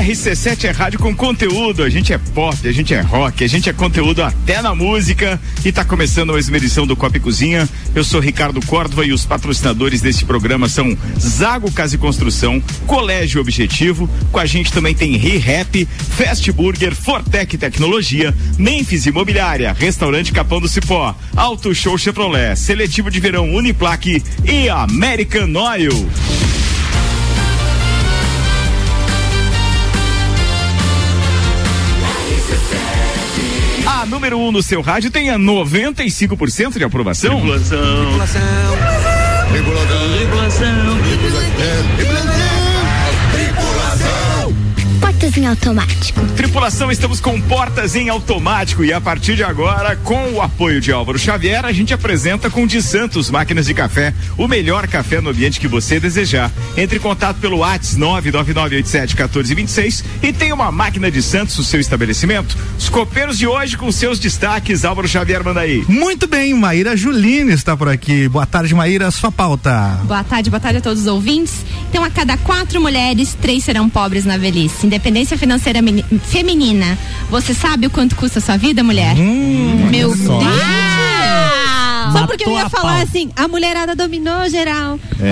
[0.00, 3.68] RC7 é rádio com conteúdo, a gente é pop, a gente é rock, a gente
[3.68, 7.68] é conteúdo até na música e tá começando mais uma edição do Copa e Cozinha.
[7.94, 13.42] Eu sou Ricardo Córdova e os patrocinadores deste programa são Zago Casa e Construção, Colégio
[13.42, 15.86] Objetivo, com a gente também tem ReHap,
[16.16, 23.20] Fast Burger, Fortec Tecnologia, Memphis Imobiliária, Restaurante Capão do Cipó, Auto Show Chevrolet, Seletivo de
[23.20, 26.49] Verão Uniplaque e American Oil.
[34.10, 37.36] Número 1 um no seu rádio tem a 95% de aprovação.
[37.36, 37.78] Tripulação.
[38.04, 38.40] Tripulação.
[39.52, 40.18] Tripulação.
[40.18, 40.98] Tripulação.
[41.96, 42.49] Tripulação
[45.30, 46.20] portas em automático.
[46.36, 50.90] Tripulação, estamos com portas em automático e a partir de agora, com o apoio de
[50.92, 55.30] Álvaro Xavier, a gente apresenta com de Santos Máquinas de Café, o melhor café no
[55.30, 56.50] ambiente que você desejar.
[56.76, 62.56] Entre em contato pelo WhatsApp 999871426 e tem uma máquina de Santos no seu estabelecimento.
[62.78, 65.84] Os copeiros de hoje com seus destaques, Álvaro Xavier manda aí.
[65.88, 68.26] Muito bem, Maíra Juline está por aqui.
[68.28, 70.00] Boa tarde, Maíra, sua pauta.
[70.04, 71.64] Boa tarde, boa tarde a todos os ouvintes.
[71.88, 75.80] Então, a cada quatro mulheres, três serão pobres na velhice, independente independência financeira
[76.24, 76.98] feminina.
[77.30, 79.14] Você sabe o quanto custa a sua vida, mulher?
[79.16, 80.89] Hum, Meu Deus!
[82.12, 83.02] Só porque eu ia falar pau.
[83.02, 84.98] assim, a mulherada dominou geral.
[85.20, 85.30] É.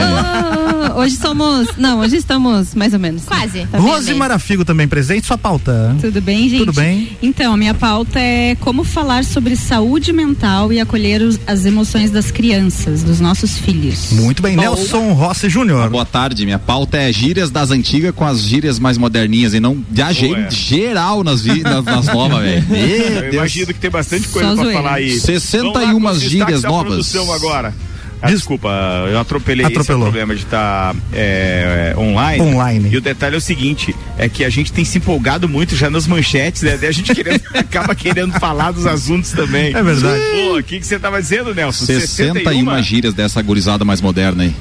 [0.96, 1.68] Oh, hoje somos.
[1.76, 3.24] Não, hoje estamos mais ou menos.
[3.24, 3.66] Quase.
[3.66, 5.96] Tá Rose Marafigo também presente, sua pauta.
[6.00, 6.58] Tudo bem, gente?
[6.60, 7.16] Tudo bem.
[7.22, 12.10] Então, a minha pauta é como falar sobre saúde mental e acolher os, as emoções
[12.10, 14.12] das crianças, dos nossos filhos.
[14.12, 14.68] Muito bem, Boa.
[14.68, 15.88] Nelson Rossi Júnior.
[15.90, 19.82] Boa tarde, minha pauta é gírias das antigas com as gírias mais moderninhas e não
[19.90, 22.64] viajei geral nas, nas, nas novas, velho.
[23.28, 24.82] Eu imagino que tem bastante coisa Só pra zoeira.
[24.82, 25.18] falar aí.
[25.18, 26.92] 61 gírias novas.
[26.92, 27.74] Produção agora.
[28.20, 28.68] Ah, desculpa,
[29.08, 30.02] eu atropelei Atropelou.
[30.02, 32.42] esse problema de estar tá, é, é, online.
[32.42, 32.88] Online.
[32.90, 35.88] E o detalhe é o seguinte: é que a gente tem se empolgado muito já
[35.88, 36.78] nas manchetes, né?
[36.82, 39.72] A gente querendo, acaba querendo falar dos assuntos também.
[39.74, 40.20] É verdade.
[40.32, 41.86] Pô, o que, que você estava dizendo, Nelson?
[41.86, 44.54] 61, 61 gírias dessa gurizada mais moderna aí.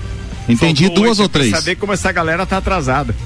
[0.47, 1.52] Entendi Faltou duas ou três.
[1.52, 3.16] saber como essa galera tá atrasada.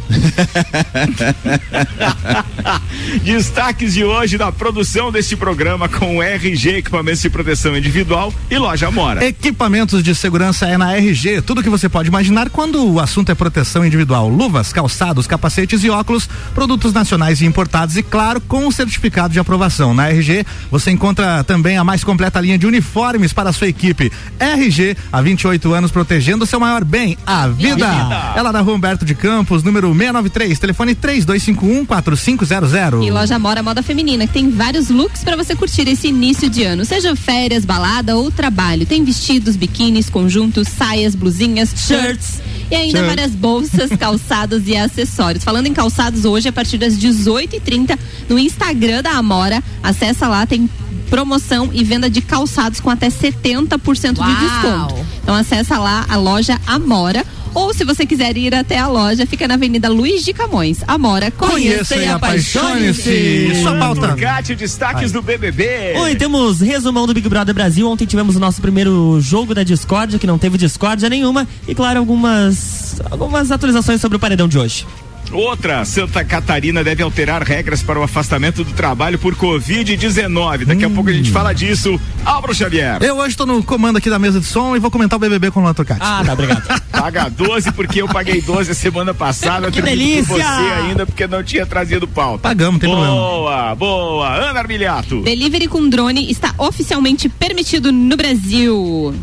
[3.24, 8.90] Destaques de hoje da produção deste programa com RG Equipamentos de Proteção Individual e Loja
[8.90, 9.24] Mora.
[9.24, 11.42] Equipamentos de segurança é na RG.
[11.42, 14.28] Tudo que você pode imaginar quando o assunto é proteção individual.
[14.28, 19.94] Luvas, calçados, capacetes e óculos, produtos nacionais e importados e, claro, com certificado de aprovação.
[19.94, 24.12] Na RG você encontra também a mais completa linha de uniformes para a sua equipe.
[24.40, 27.88] RG, há 28 anos protegendo o seu maior bem a vida.
[28.36, 33.06] Ela da Rua Humberto de Campos, número 693, telefone 3251 4500.
[33.06, 36.64] E loja Mora Moda Feminina, que tem vários looks para você curtir esse início de
[36.64, 38.86] ano, seja férias, balada ou trabalho.
[38.86, 43.08] Tem vestidos, biquínis, conjuntos, saias, blusinhas, shirts e ainda Shirt.
[43.08, 45.44] várias bolsas, calçados e acessórios.
[45.44, 47.98] Falando em calçados, hoje a partir das 18h30
[48.30, 50.70] no Instagram da Amora, acessa lá, tem
[51.12, 54.30] promoção e venda de calçados com até 70% Uau.
[54.30, 55.06] de desconto.
[55.22, 59.46] Então acessa lá a loja Amora ou se você quiser ir até a loja, fica
[59.46, 60.80] na Avenida Luiz de Camões.
[60.88, 63.62] Amora, conheça, e apaixone-se.
[63.62, 64.08] Sua pauta.
[64.08, 65.10] Ducati, destaques Ai.
[65.10, 65.96] do BBB.
[65.98, 67.90] Oi, temos resumão do Big Brother Brasil.
[67.90, 71.46] Ontem tivemos o nosso primeiro jogo da Discord, que não teve discórdia nenhuma.
[71.68, 74.86] E claro, algumas, algumas atualizações sobre o paredão de hoje.
[75.32, 80.66] Outra, Santa Catarina deve alterar regras para o afastamento do trabalho por Covid-19.
[80.66, 80.90] Daqui hum.
[80.90, 82.00] a pouco a gente fala disso.
[82.26, 83.02] Álvaro Xavier.
[83.02, 85.52] Eu hoje estou no comando aqui da mesa de som e vou comentar o BBB
[85.52, 86.02] com o Lantocati.
[86.04, 86.64] Ah, tá, obrigado.
[86.92, 89.72] Paga 12 porque eu paguei 12 a semana passada.
[89.72, 90.36] que delícia!
[90.36, 92.44] você ainda porque não tinha trazido pauta.
[92.44, 93.22] Pagamos, tem boa, problema.
[93.22, 94.28] Boa, boa.
[94.28, 95.22] Ana Armiliato.
[95.22, 99.16] Delivery com drone está oficialmente permitido no Brasil.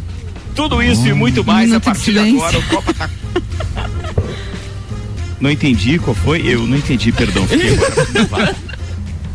[0.54, 2.58] Tudo isso oh, e muito mais a partir de agora.
[2.58, 3.08] O Copa tá
[5.40, 6.42] não entendi qual foi?
[6.44, 7.46] Eu não entendi, perdão.
[7.46, 7.70] Fiquei
[8.22, 8.54] agora.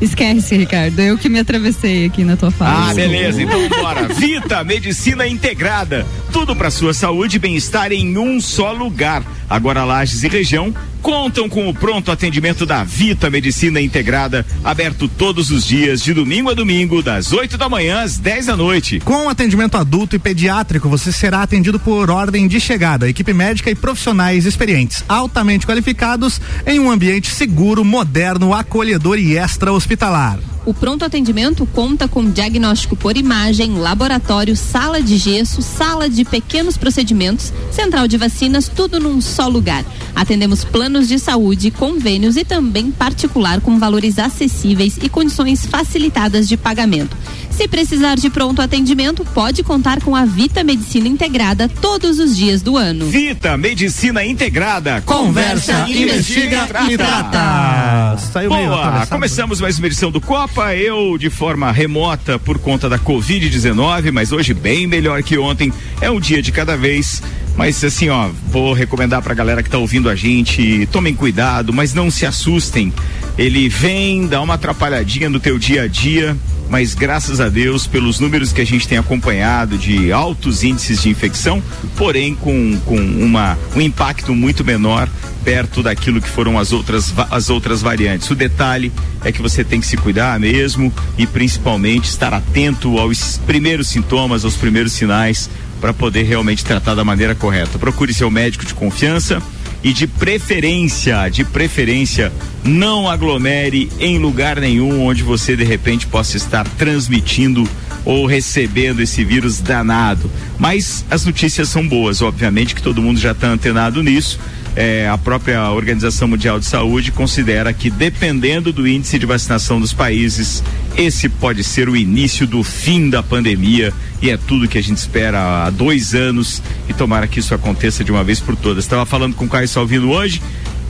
[0.02, 1.00] Esquece, Ricardo.
[1.00, 2.90] Eu que me atravessei aqui na tua fala.
[2.90, 3.41] Ah, beleza.
[3.41, 4.08] Então bora.
[4.13, 6.06] Vita Medicina Integrada.
[6.31, 9.24] Tudo para sua saúde e bem-estar em um só lugar.
[9.53, 15.51] Agora Lages e região contam com o pronto atendimento da Vita Medicina Integrada, aberto todos
[15.51, 19.00] os dias, de domingo a domingo, das 8 da manhã às 10 da noite.
[19.01, 23.75] Com atendimento adulto e pediátrico, você será atendido por ordem de chegada, equipe médica e
[23.75, 30.39] profissionais experientes, altamente qualificados, em um ambiente seguro, moderno, acolhedor e extra-hospitalar.
[30.65, 36.77] O pronto atendimento conta com diagnóstico por imagem, laboratório, sala de gesso, sala de pequenos
[36.77, 39.83] procedimentos, central de vacinas, tudo num só lugar.
[40.15, 46.56] Atendemos planos de saúde, convênios e também particular com valores acessíveis e condições facilitadas de
[46.56, 47.18] pagamento.
[47.55, 52.63] Se precisar de pronto atendimento, pode contar com a Vita Medicina Integrada todos os dias
[52.63, 53.05] do ano.
[53.05, 55.01] Vita Medicina Integrada.
[55.05, 58.17] Conversa, investiga e trata.
[58.17, 59.09] Saiu Boa, atravessado.
[59.09, 64.31] começamos mais uma edição do Copa, eu de forma remota por conta da Covid-19, mas
[64.31, 65.71] hoje bem melhor que ontem,
[66.01, 67.21] é um dia de cada vez,
[67.55, 71.94] mas assim ó, vou recomendar pra galera que tá ouvindo a gente, tomem cuidado, mas
[71.94, 72.91] não se assustem,
[73.38, 76.35] ele vem, dá uma atrapalhadinha no teu dia a dia,
[76.74, 81.10] mas graças a Deus, pelos números que a gente tem acompanhado de altos índices de
[81.10, 81.62] infecção,
[81.96, 85.08] porém com, com uma, um impacto muito menor
[85.46, 88.28] perto daquilo que foram as outras, as outras variantes.
[88.31, 88.92] O detalhe
[89.24, 94.44] é que você tem que se cuidar mesmo e principalmente estar atento aos primeiros sintomas,
[94.44, 97.78] aos primeiros sinais para poder realmente tratar da maneira correta.
[97.78, 99.44] Procure seu médico de confiança
[99.83, 102.31] e de preferência, de preferência,
[102.63, 107.68] não aglomere em lugar nenhum onde você de repente possa estar transmitindo
[108.06, 110.30] ou recebendo esse vírus danado.
[110.57, 114.39] Mas as notícias são boas, obviamente que todo mundo já está antenado nisso.
[114.75, 119.94] É, a própria Organização Mundial de Saúde considera que, dependendo do índice de vacinação dos
[119.94, 120.63] países,
[120.98, 124.98] esse pode ser o início do fim da pandemia e é tudo que a gente
[124.98, 128.84] espera há dois anos e tomara que isso aconteça de uma vez por todas.
[128.84, 130.42] Estava falando com o Caio Salvino hoje.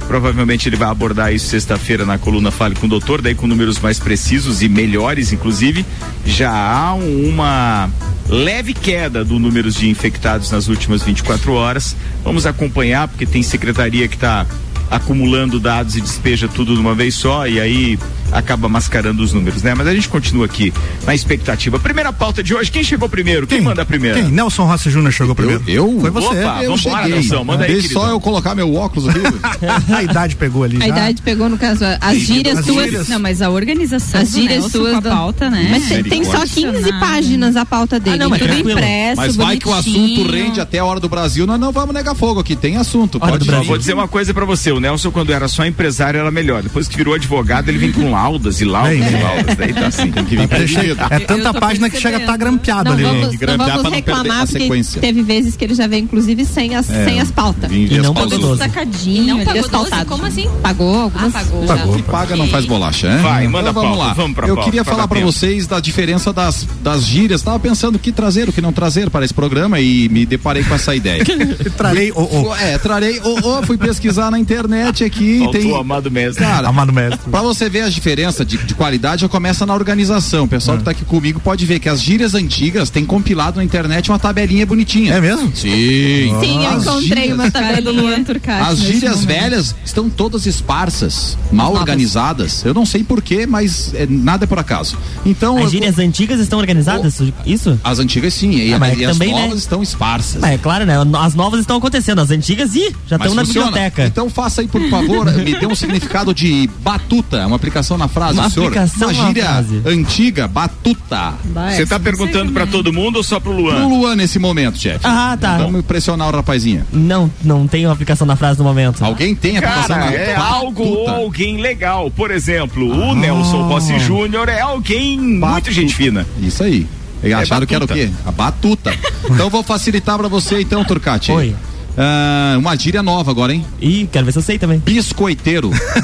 [0.08, 3.80] Provavelmente ele vai abordar isso sexta-feira na coluna Fale com o Doutor, daí com números
[3.80, 5.86] mais precisos e melhores, inclusive.
[6.26, 7.90] Já há uma
[8.28, 11.96] leve queda do números de infectados nas últimas 24 horas.
[12.24, 14.46] Vamos acompanhar, porque tem secretaria que está
[14.92, 17.98] acumulando dados e despeja tudo de uma vez só e aí
[18.34, 19.74] acaba mascarando os números, né?
[19.76, 20.74] Mas a gente continua aqui
[21.06, 21.80] na expectativa.
[21.80, 23.46] Primeira pauta de hoje, quem chegou primeiro?
[23.48, 24.20] Quem, manda primeiro?
[24.22, 24.30] Quem?
[24.32, 25.64] Nelson Rossi Júnior chegou primeiro.
[25.68, 25.98] Eu?
[26.02, 26.28] Foi você.
[26.44, 27.20] Opa, Eu vambora, cheguei.
[27.20, 29.20] Nelson, manda aí, Deixa só eu colocar meu óculos aqui.
[29.94, 30.78] a idade pegou ali.
[30.78, 30.88] A já.
[30.88, 32.86] idade pegou, no caso, as gírias As tuas.
[32.86, 33.08] gírias.
[33.10, 35.68] Não, mas a organização As gírias suas com a do- pauta, né?
[35.70, 37.00] Mas tem, tem só 15 Misericórdia.
[37.00, 38.16] páginas a pauta dele.
[38.16, 38.80] Ah, não, mas tudo tranquilo.
[38.80, 41.94] impresso, Mas vai que o assunto rende até a hora do Brasil, nós não vamos
[41.94, 42.56] negar fogo aqui.
[42.56, 43.18] Tem assunto.
[43.22, 43.48] Hora Pode do.
[43.48, 43.68] Brasil.
[43.68, 46.88] Vou dizer uma coisa pra você, o Nelson quando era só empresário era melhor, depois
[46.88, 50.12] que virou advogado ele vem com laudas e laudas Vem, e laudas, daí tá assim.
[50.12, 50.98] Tem que vir É, corrigido.
[51.10, 52.40] é tanta página que chega a estar percebendo.
[52.40, 53.04] grampeado Não ali.
[53.04, 55.02] vamos, não grampear vamos não reclamar, porque sequência.
[55.02, 57.72] teve vezes que ele já veio, inclusive, sem as, sem as pautas.
[57.72, 58.60] E não pagou doze.
[58.62, 59.24] Sacadinho.
[59.38, 60.06] Não pagou Despautado.
[60.06, 60.06] 12?
[60.06, 60.50] Como assim?
[60.62, 61.34] Pagou algumas.
[61.34, 61.68] pagou.
[61.68, 61.75] já.
[61.78, 61.96] Pagou.
[61.96, 63.18] que paga não faz bolacha, hein?
[63.22, 64.14] Vai, manda então, vamos pauta, lá.
[64.14, 67.42] vamos pra Eu queria falar pra vocês da diferença das, das gírias.
[67.42, 70.64] Tava pensando o que trazer, o que não trazer para esse programa e me deparei
[70.64, 71.24] com essa ideia.
[71.78, 73.20] Trarei o, o É, trarei.
[73.22, 75.40] Ô, fui pesquisar na internet aqui.
[75.40, 76.44] Faltou tem, o amado mestre.
[76.44, 77.30] Cara, amado mestre.
[77.30, 80.45] Pra você ver a diferença de, de qualidade, já começa na organização.
[80.45, 83.63] O pessoal que tá aqui comigo pode ver que as gírias antigas têm compilado na
[83.63, 85.13] internet uma tabelinha bonitinha.
[85.15, 85.48] É mesmo?
[85.56, 86.33] Sim.
[86.39, 87.92] Sim, eu encontrei gírias- uma Cara do.
[87.94, 88.71] Luan Turcati.
[88.71, 89.27] As gírias momento.
[89.27, 92.63] velhas estão todas esparsas, mal organizadas.
[92.65, 94.98] Eu não sei porquê, mas é, nada é por acaso.
[95.25, 97.19] Então, eu As vou- gírias antigas estão organizadas?
[97.45, 97.80] Isso?
[97.83, 99.42] as antigas sim, e, Ah, mas e as também, né?
[99.42, 100.42] novas estão esparsas.
[100.42, 100.95] Mas é claro, né?
[101.19, 103.68] As novas estão acontecendo, as antigas, ih, já estão na funciona.
[103.68, 104.06] biblioteca.
[104.06, 108.40] Então faça aí, por favor, me dê um significado de batuta, uma aplicação na frase,
[108.40, 108.68] Uma senhor.
[108.68, 109.81] aplicação uma gíria frase.
[109.86, 111.34] antiga, batuta.
[111.75, 112.72] Você tá perguntando pra também.
[112.84, 113.86] todo mundo ou só pro Pro Luan?
[113.88, 115.00] Luan nesse momento, chefe.
[115.06, 115.57] Ah, tá.
[115.57, 116.86] Vamos impressionar o rapazinho.
[116.92, 119.04] Não, não tem uma aplicação na frase no momento.
[119.04, 122.10] Alguém tem aplicação Cara, na é algo ou alguém legal.
[122.12, 125.72] Por exemplo, o Nelson Rossi Júnior é alguém muito Batuta.
[125.72, 126.25] gente fina.
[126.42, 126.88] Isso aí.
[127.22, 128.10] Eles É acharam que era o quê?
[128.25, 128.94] A batuta.
[129.25, 131.31] então eu vou facilitar pra você então, Turcati.
[131.31, 131.56] Oi.
[131.98, 133.66] Ah, uma gíria nova agora, hein?
[133.81, 134.80] Ih, quero ver se eu sei também.
[134.80, 135.69] Biscoiteiro.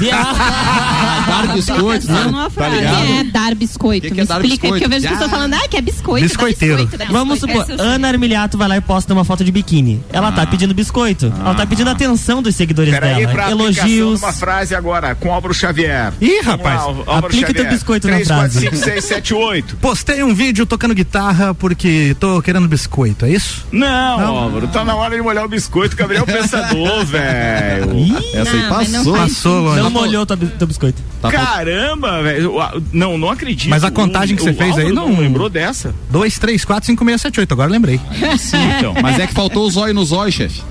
[1.26, 2.42] Dar biscoito, Aplicação né?
[2.44, 2.76] Tá frase.
[2.76, 3.06] ligado?
[3.06, 4.02] Que é dar biscoito.
[4.02, 5.18] Que que Me é dar explica, porque eu vejo biscoito?
[5.18, 5.36] pessoas Ah.
[5.36, 6.26] falando, ah, que é biscoito.
[6.26, 6.76] Biscoiteiro.
[6.78, 7.60] biscoito, dá Vamos biscoito.
[7.70, 7.86] supor, sei.
[7.94, 10.02] Ana Armiliato vai lá e posta uma foto de biquíni.
[10.12, 11.32] Ela tá pedindo biscoito.
[11.40, 13.32] Ela tá pedindo atenção dos seguidores Peraí, dela.
[13.32, 14.20] pra Elogios.
[14.20, 16.12] numa frase agora, com Álvaro Xavier.
[16.20, 16.76] Ih, Vamos rapaz.
[16.76, 18.60] lá, Álvaro Aplica teu biscoito na 3, 4, frase.
[18.60, 19.76] 5, 6, 7, 8.
[19.76, 23.66] Postei um vídeo tocando guitarra porque tô querendo biscoito, é isso?
[23.70, 24.36] Não, Não.
[24.36, 27.98] Álvaro, tá na hora de molhar o biscoito, Gabriel Pensador, velho.
[27.98, 29.14] Ih, Essa aí Não, não passou.
[29.14, 29.80] Passou longe.
[29.82, 31.02] não molhou teu, teu biscoito.
[31.20, 32.52] Tá Caramba, velho.
[32.92, 33.68] Não, não acredito.
[33.70, 35.94] Mas a contagem que você fez aí não- não lembrou dessa.
[36.10, 37.52] 2, 3, 4, 5, 6, 7, 8.
[37.52, 38.00] Agora lembrei.
[38.38, 38.94] Sim, então.
[39.02, 40.62] Mas é que faltou o zóio no zóio, chefe.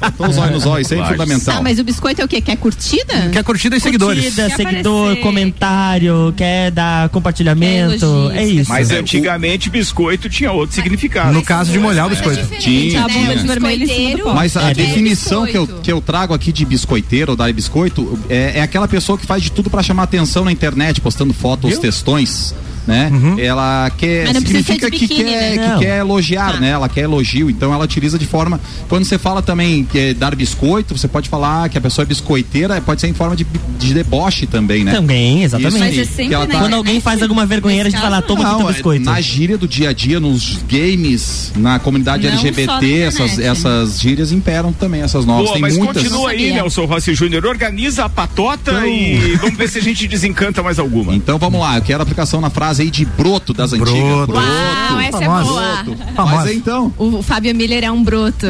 [0.00, 1.54] Faltou o zóio no zóio, isso aí é fundamental.
[1.56, 2.40] Tá, mas o biscoito é o quê?
[2.40, 3.28] Quer curtida?
[3.32, 4.24] Quer curtida e seguidores.
[4.24, 5.22] Curtida, Quer seguidor, aparecer.
[5.22, 8.30] comentário, quer dar compartilhamento.
[8.32, 8.70] É isso.
[8.70, 11.32] Mas É, antigamente biscoito tinha outro significado.
[11.32, 12.46] No caso de molhar o biscoito.
[12.58, 13.36] Tinha, A tinha.
[13.46, 13.86] vermelho
[14.18, 14.34] do pó.
[14.34, 15.82] Mas a É, definição que eu, biscoito.
[15.82, 19.42] que eu trago aqui de biscoiteiro ou dar biscoito é, é aquela pessoa que faz
[19.42, 21.80] de tudo pra chamar atenção na internet, postando fotos, Viu?
[21.80, 22.54] textões.
[22.86, 23.10] Né?
[23.38, 25.74] Ela quer significa de que biquíni, quer, né?
[25.74, 26.60] que quer elogiar, Tá.
[26.60, 26.70] né?
[26.70, 30.34] Ela quer elogio, então ela utiliza de forma quando você fala também que é dar
[30.34, 33.46] biscoito, você pode falar que a pessoa é biscoiteira, pode ser em forma de,
[33.78, 34.92] de deboche também, né?
[34.92, 35.78] Também, exatamente.
[35.78, 38.20] Mas é que sempre ela na tá- Quando alguém faz alguma vergonheira, a gente fala,
[38.22, 39.04] toma aqui teu Não, é biscoito.
[39.04, 43.46] na gíria do dia a dia, nos games, na comunidade Não LGBT, essas, internet.
[43.58, 45.44] essas gírias imperam também, essas novas.
[45.46, 46.02] Boa, Tem mas muitas.
[46.02, 46.52] continua aí.
[46.52, 47.44] Nelson Rossi Júnior.
[47.46, 51.14] Organiza a patota Então- e vamos ver se a gente desencanta mais alguma.
[51.14, 53.92] Então vamos lá, eu quero a aplicação na frase aí de broto das antigas.
[53.92, 54.32] Broto.
[54.32, 55.50] Uau, essa é Famosa.
[55.50, 55.84] boa.
[55.84, 56.48] Mas Famosa.
[56.48, 58.46] aí, então, O Fábio Miller é um broto.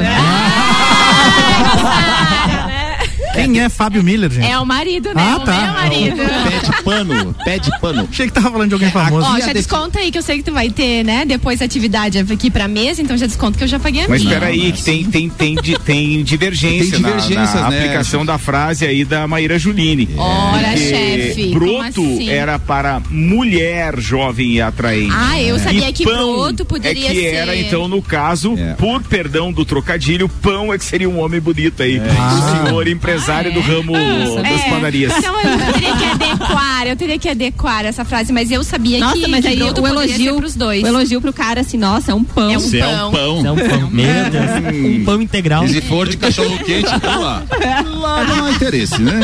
[3.35, 4.47] Quem é Fábio Miller, gente?
[4.51, 5.23] É o marido, né?
[5.23, 5.53] Ah, o tá.
[5.61, 6.17] meu marido.
[6.17, 8.09] pede pano, pede pano.
[8.11, 9.27] Achei que tava falando de alguém famoso.
[9.29, 11.25] Ó, já desconta aí que eu sei que tu vai ter, né?
[11.25, 14.35] Depois atividade aqui pra mesa, então já desconto que eu já paguei a Mas minha.
[14.35, 17.79] espera aí, que tem, tem, tem, tem divergência, Tem divergências, na, na né?
[17.81, 20.09] aplicação da frase aí da Maíra Juline.
[20.17, 22.29] Ora, Porque chefe, como Broto assim?
[22.31, 25.13] era para mulher jovem e atraente.
[25.15, 27.35] Ah, eu sabia E que pão broto poderia é que ser.
[27.35, 28.75] era, então, no caso, É.
[28.75, 32.01] por perdão do trocadilho, pão é que seria um homem bonito aí.
[32.01, 32.63] Ah.
[32.65, 33.51] O senhor empresário Ah, é?
[33.51, 35.13] do ramo das É, padarias.
[35.17, 39.15] Então eu teria que adequar, eu teria que adequar essa frase, mas eu sabia Nossa,
[39.15, 40.83] que, mas aí o elogio, pros dois.
[40.83, 42.51] o elogio pro cara assim, nossa, é um pão.
[42.51, 43.39] É um Você é um pão.
[43.39, 43.91] Isso é um pão.
[43.91, 45.01] Meu Deus.
[45.01, 45.65] Um pão integral.
[45.65, 47.43] E se for de cachorro quente, então lá.
[48.05, 49.21] Lá não há interesse, né?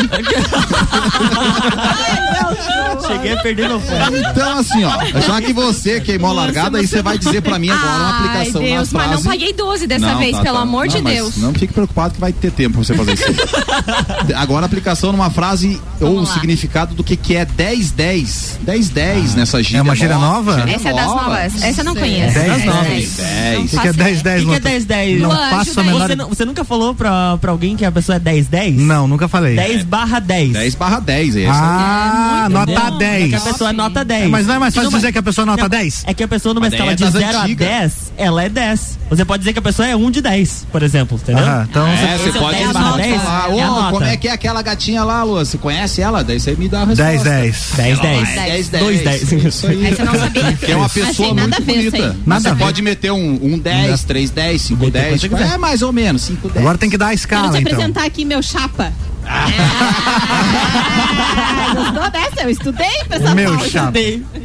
[3.06, 4.18] Cheguei a perder meu fone.
[4.30, 7.70] Então, assim, ó, já que você queimou a largada, aí você vai dizer pra mim
[7.70, 9.24] agora uma aplicação Ai, Deus, na mas frase.
[9.24, 10.62] não paguei 12 dessa Não, vez, tá, pelo tá.
[10.62, 11.36] amor Não, de mas Deus.
[11.38, 13.24] Não fique preocupado que vai ter tempo pra você fazer isso.
[14.36, 16.26] Agora a aplicação numa frase ou lá.
[16.26, 18.58] significado do que, que é 10-10.
[18.66, 19.78] 10-10 nessa gíria.
[19.78, 20.58] é uma gíria nova?
[20.60, 21.22] Gíria Essa é das nova.
[21.22, 21.62] novas.
[21.62, 22.34] Essa eu não conheço.
[22.34, 22.86] Dez Essa novas.
[22.86, 23.18] é Dez.
[23.58, 25.18] Não O que, é faço 10, 10 O que, é 10-10?
[25.20, 28.20] Não faço a menor Você, você nunca falou pra, pra alguém que a pessoa é
[28.20, 28.76] 10-10?
[28.76, 29.56] Não, nunca falei.
[29.56, 30.52] 10 barra 10.
[30.52, 31.60] 10 barra 10, é essa.
[31.62, 32.80] Ah, nota Entendeu?
[32.86, 33.42] É que a 10.
[33.44, 34.30] pessoa é nota 10.
[34.30, 36.04] Mas não é mais fácil dizer que a pessoa nota Não, 10?
[36.06, 37.68] É que a pessoa numa escala é de das 0 a antigas.
[37.68, 38.98] 10, ela é 10.
[39.10, 41.44] Você pode dizer que a pessoa é 1 de 10, por exemplo, entendeu?
[41.68, 43.50] Então É, Esse você é pode 10 barra 10, falar, é
[43.82, 43.92] nota.
[43.92, 45.44] como é que é aquela gatinha lá, Lua?
[45.44, 46.24] Você conhece ela?
[46.24, 47.04] Daí você me dá a resposta.
[47.04, 47.72] 10, 10.
[47.76, 48.28] 10, 10.
[48.34, 49.32] 10, 2, 10.
[49.32, 49.86] Isso aí.
[49.86, 50.52] Essa eu não sabia.
[50.60, 52.16] Que é uma pessoa nada muito bonita.
[52.26, 55.04] Nada você pode meter um, um 10, 3, 10, 5, Meter 10.
[55.08, 55.54] quanto você Tipo, quiser.
[55.54, 56.60] é mais ou menos, 5, 10.
[56.60, 57.72] Agora tem que dar a Quero escala, te então.
[57.72, 58.92] apresentar aqui meu chapa.
[59.26, 59.46] Ah,
[61.74, 62.42] Gostou dessa?
[62.42, 63.98] Eu estudei pra essa Meu chapa.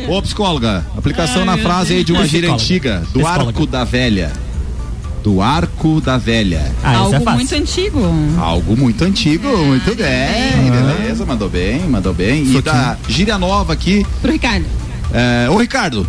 [0.09, 2.99] Ô, psicóloga, aplicação na frase aí de uma gíria antiga.
[3.11, 3.49] Do Psicóloga.
[3.49, 4.31] arco da velha.
[5.25, 6.71] Do arco da velha.
[6.83, 7.31] Ah, é Algo fácil.
[7.31, 7.99] muito antigo.
[8.37, 12.43] Algo muito antigo, muito bem, beleza, mandou bem, mandou bem.
[12.45, 14.05] E da gíria nova aqui.
[14.21, 14.67] Pro Ricardo.
[15.11, 16.05] É, ô, Ricardo,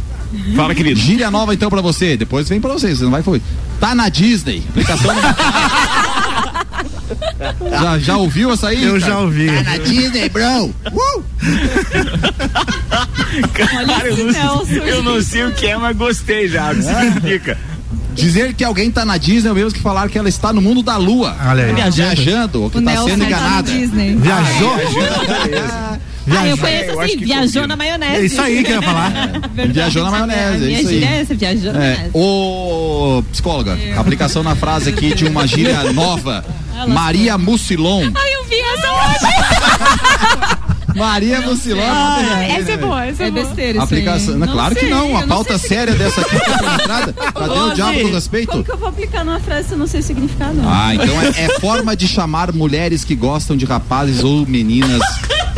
[0.55, 1.01] Fala, querido.
[1.01, 2.15] gíria nova então pra você.
[2.15, 3.41] Depois vem pra você, você não vai foi.
[3.81, 4.63] Tá na Disney.
[4.69, 5.15] Aplicação.
[7.71, 8.85] já, já ouviu essa aí?
[8.85, 9.25] Eu já Ricardo?
[9.25, 9.47] ouvi.
[9.47, 10.75] Tá na Disney, bro.
[10.93, 11.25] Uh!
[13.55, 16.71] Cara, eu, não sei, eu não sei o que é, mas gostei já.
[16.71, 17.59] O que significa?
[18.17, 20.61] Dizer que alguém tá na Disney é o mesmo que falar que ela está no
[20.63, 21.37] mundo da lua.
[21.49, 21.75] Olha aí.
[21.75, 21.97] Viajando.
[22.23, 23.71] Viajando, ou que O tá Nelson sendo tá enganada.
[23.73, 24.17] Disney.
[24.17, 24.73] Viajou?
[24.75, 26.59] Ah, eu Viajou.
[26.59, 27.67] conheço eu acho assim, que viajou combina.
[27.69, 28.17] na maionese.
[28.17, 29.13] É isso aí que eu ia falar.
[29.73, 31.05] Viajou na maionese, é Minha isso é aí.
[31.05, 32.11] essa, viajou na É, maionese.
[32.15, 36.45] ô psicóloga, aplicação na frase aqui de uma gíria nova.
[36.89, 38.11] Maria Mucilon.
[38.15, 40.57] Ai, eu vi essa hoje.
[40.97, 41.81] Maria Mucilon.
[41.81, 43.45] Essa é boa, essa é, É boa.
[43.45, 44.39] besteira isso Aplicação.
[44.39, 45.11] Não, claro que sei, não.
[45.11, 47.13] Uma eu pauta sei séria dessa aqui foi penetrada.
[47.13, 48.65] Cadê o diabo do Como respeito?
[48.65, 50.59] que eu vou aplicar numa frase se eu não sei o significado?
[50.65, 55.01] Ah, então é, é forma de chamar mulheres que gostam de rapazes ou meninas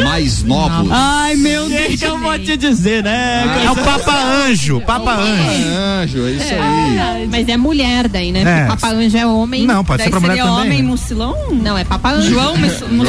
[0.04, 0.88] mais novos.
[0.92, 1.96] Ai, meu Deus.
[1.96, 3.64] que eu vou te dizer, né?
[3.64, 4.14] É o Papa
[4.46, 5.68] Anjo, Papa Anjo.
[6.02, 7.28] Anjo, é isso aí.
[7.30, 8.40] Mas é mulher daí, né?
[8.42, 8.66] É.
[8.66, 9.66] Porque Papa Anjo é homem.
[9.66, 10.52] Não, pode Daí ser pra mulher também.
[10.66, 11.36] homem mucilão?
[11.52, 12.30] Não, é Papa Anjo.
[12.30, 12.54] João,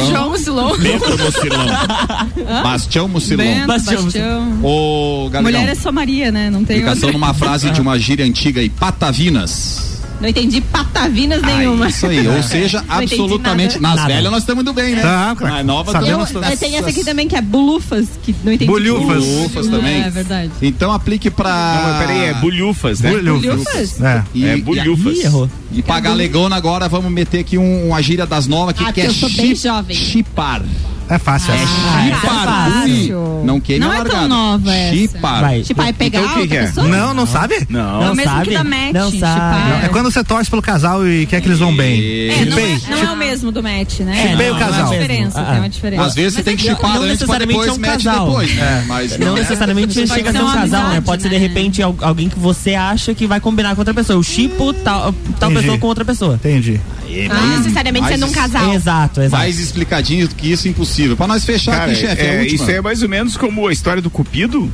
[0.08, 0.78] João Mucilão.
[0.78, 1.66] Bento Mocilão.
[2.62, 3.44] Bastião Mucilon.
[3.44, 4.02] Bento, Bastião.
[4.04, 4.58] Bastião.
[4.62, 5.30] Ô.
[5.42, 6.50] Mulher é só Maria, né?
[6.50, 7.12] Não tem Aplicação outra.
[7.12, 9.89] numa frase de uma gíria antiga aí, patavinas.
[10.20, 11.86] Não entendi patavinas nenhuma.
[11.86, 13.80] Ah, isso aí, ou seja, Não absolutamente.
[13.80, 13.94] nada.
[13.94, 14.14] Nas Nada.
[14.14, 15.00] velhas nós estamos indo bem, né?
[15.02, 15.54] Tá, cara.
[15.56, 16.42] Nas novas Sabemos também.
[16.42, 16.58] todas.
[16.60, 18.70] Tem essa aqui também que é bulufas, que não entendi.
[18.70, 19.24] Bulhufas.
[19.46, 20.02] Ufas também.
[20.02, 20.50] É verdade.
[20.60, 21.50] Então aplique pra.
[21.50, 23.10] Não, peraí, é bulhufas, né?
[23.12, 24.00] Bulhufas.
[24.02, 24.22] É.
[24.34, 25.16] E, É e- bulhufas.
[25.18, 25.50] Ih, errou.
[25.72, 29.00] E pra galegona agora vamos meter aqui um, uma gíria das novas aqui Ah, que
[29.00, 29.96] é porque eu sou bem chip- jovem.
[29.96, 30.62] chipar.
[31.10, 31.52] É fácil.
[31.52, 31.56] Ah,
[32.06, 32.44] é Chipar.
[32.44, 33.42] fácil.
[33.44, 34.28] Não queime Não a é tão largada.
[34.28, 34.96] nova essa.
[34.96, 35.40] Chipar.
[35.40, 35.62] Vai.
[35.62, 36.66] Tipo, aí pegar Então o que outra que é?
[36.68, 36.86] pessoa?
[36.88, 37.66] Não, não sabe?
[37.68, 38.00] Não.
[38.02, 38.44] É Não o mesmo sabe?
[38.48, 38.92] que da match.
[38.94, 39.84] Não sabe.
[39.84, 42.00] É quando você torce pelo casal e quer que eles vão bem.
[42.30, 42.74] É, não, Chipei.
[42.74, 44.12] é, não é o mesmo do match, né?
[44.24, 44.70] É, Chipei não, o não casal.
[44.70, 45.02] é Tem uma mesmo.
[45.02, 45.58] diferença, Ah, tem ah.
[45.58, 46.02] uma diferença.
[46.04, 48.26] Às vezes você tem que não- chipar não antes pra necessariamente depois é um casal.
[48.26, 48.54] depois.
[48.54, 48.84] né?
[48.86, 51.00] Mas Não necessariamente chega a ser um casal, né?
[51.00, 51.40] Pode ser de né?
[51.40, 54.16] repente al- alguém que você acha que vai combinar com outra pessoa.
[54.16, 55.12] Eu chipo tal,
[55.52, 56.34] pessoa com outra pessoa.
[56.34, 56.80] Entendi.
[57.28, 58.74] Não necessariamente Mas sendo um casal.
[58.74, 59.42] Exato, exato.
[59.42, 61.16] Mais explicadinho do que isso, impossível.
[61.16, 62.22] Pra nós fechar Cara, aqui, chefe.
[62.22, 62.54] é, última.
[62.54, 64.70] isso é mais ou menos como a história do Cupido.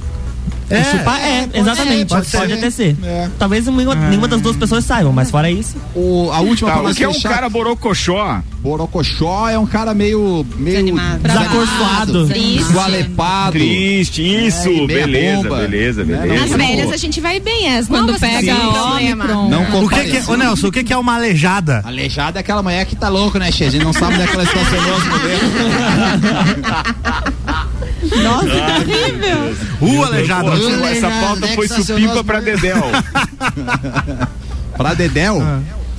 [0.69, 2.09] É, chupar é, exatamente.
[2.09, 2.53] pode Pode, ser.
[2.55, 2.97] até ser.
[3.05, 3.29] É.
[3.39, 5.77] Talvez nenhuma, nenhuma das duas pessoas saibam, mas fora isso.
[5.95, 8.41] O, a última Tá, pra o nós que é um cara borocochó?
[8.61, 10.45] Borocochó é um cara meio.
[10.57, 11.21] meio Desanimado.
[11.23, 12.27] Desacorçoado.
[12.27, 12.59] Triste.
[12.63, 13.53] Esgualepado.
[13.53, 15.57] Triste, isso, É, e meia beleza, bomba.
[15.61, 16.41] beleza, Né, beleza.
[16.47, 19.25] Nas velhas a gente vai bem, as Quando novas pega a problema.
[19.25, 21.81] Não O que que é, ô Nelson, o que que é uma aleijada?
[21.85, 23.65] Aleijada é aquela mulher que tá louco, né, Che?
[23.65, 25.03] A gente não sabe onde é que ela estacionou as
[28.23, 29.57] Nossa, que terrível.
[29.81, 30.51] Uh, aleijada.
[30.51, 32.61] Pô, Aleijada, essa pauta foi supimpa pra mulheres.
[32.61, 32.83] Dedéu.
[34.77, 35.43] Pra Dedéu?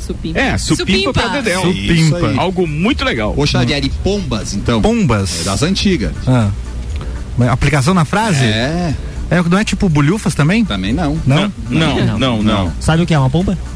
[0.06, 0.32] Supim.
[0.36, 1.14] É, supimpa Supimpa.
[1.14, 1.62] pra Dedéu.
[1.62, 2.34] Supimpa.
[2.38, 3.34] Algo muito legal.
[3.36, 4.82] Ô, Xavier, e pombas, então?
[4.82, 5.42] Pombas.
[5.42, 6.14] É das antigas.
[6.26, 6.50] Ah.
[7.52, 8.44] Aplicação na frase?
[8.46, 8.96] É,
[9.30, 10.64] É, não é tipo bolhufas também?
[10.64, 11.20] também não.
[11.26, 11.52] Não?
[11.70, 12.74] Não, não, não.
[12.80, 13.58] Sabe o que é uma pomba?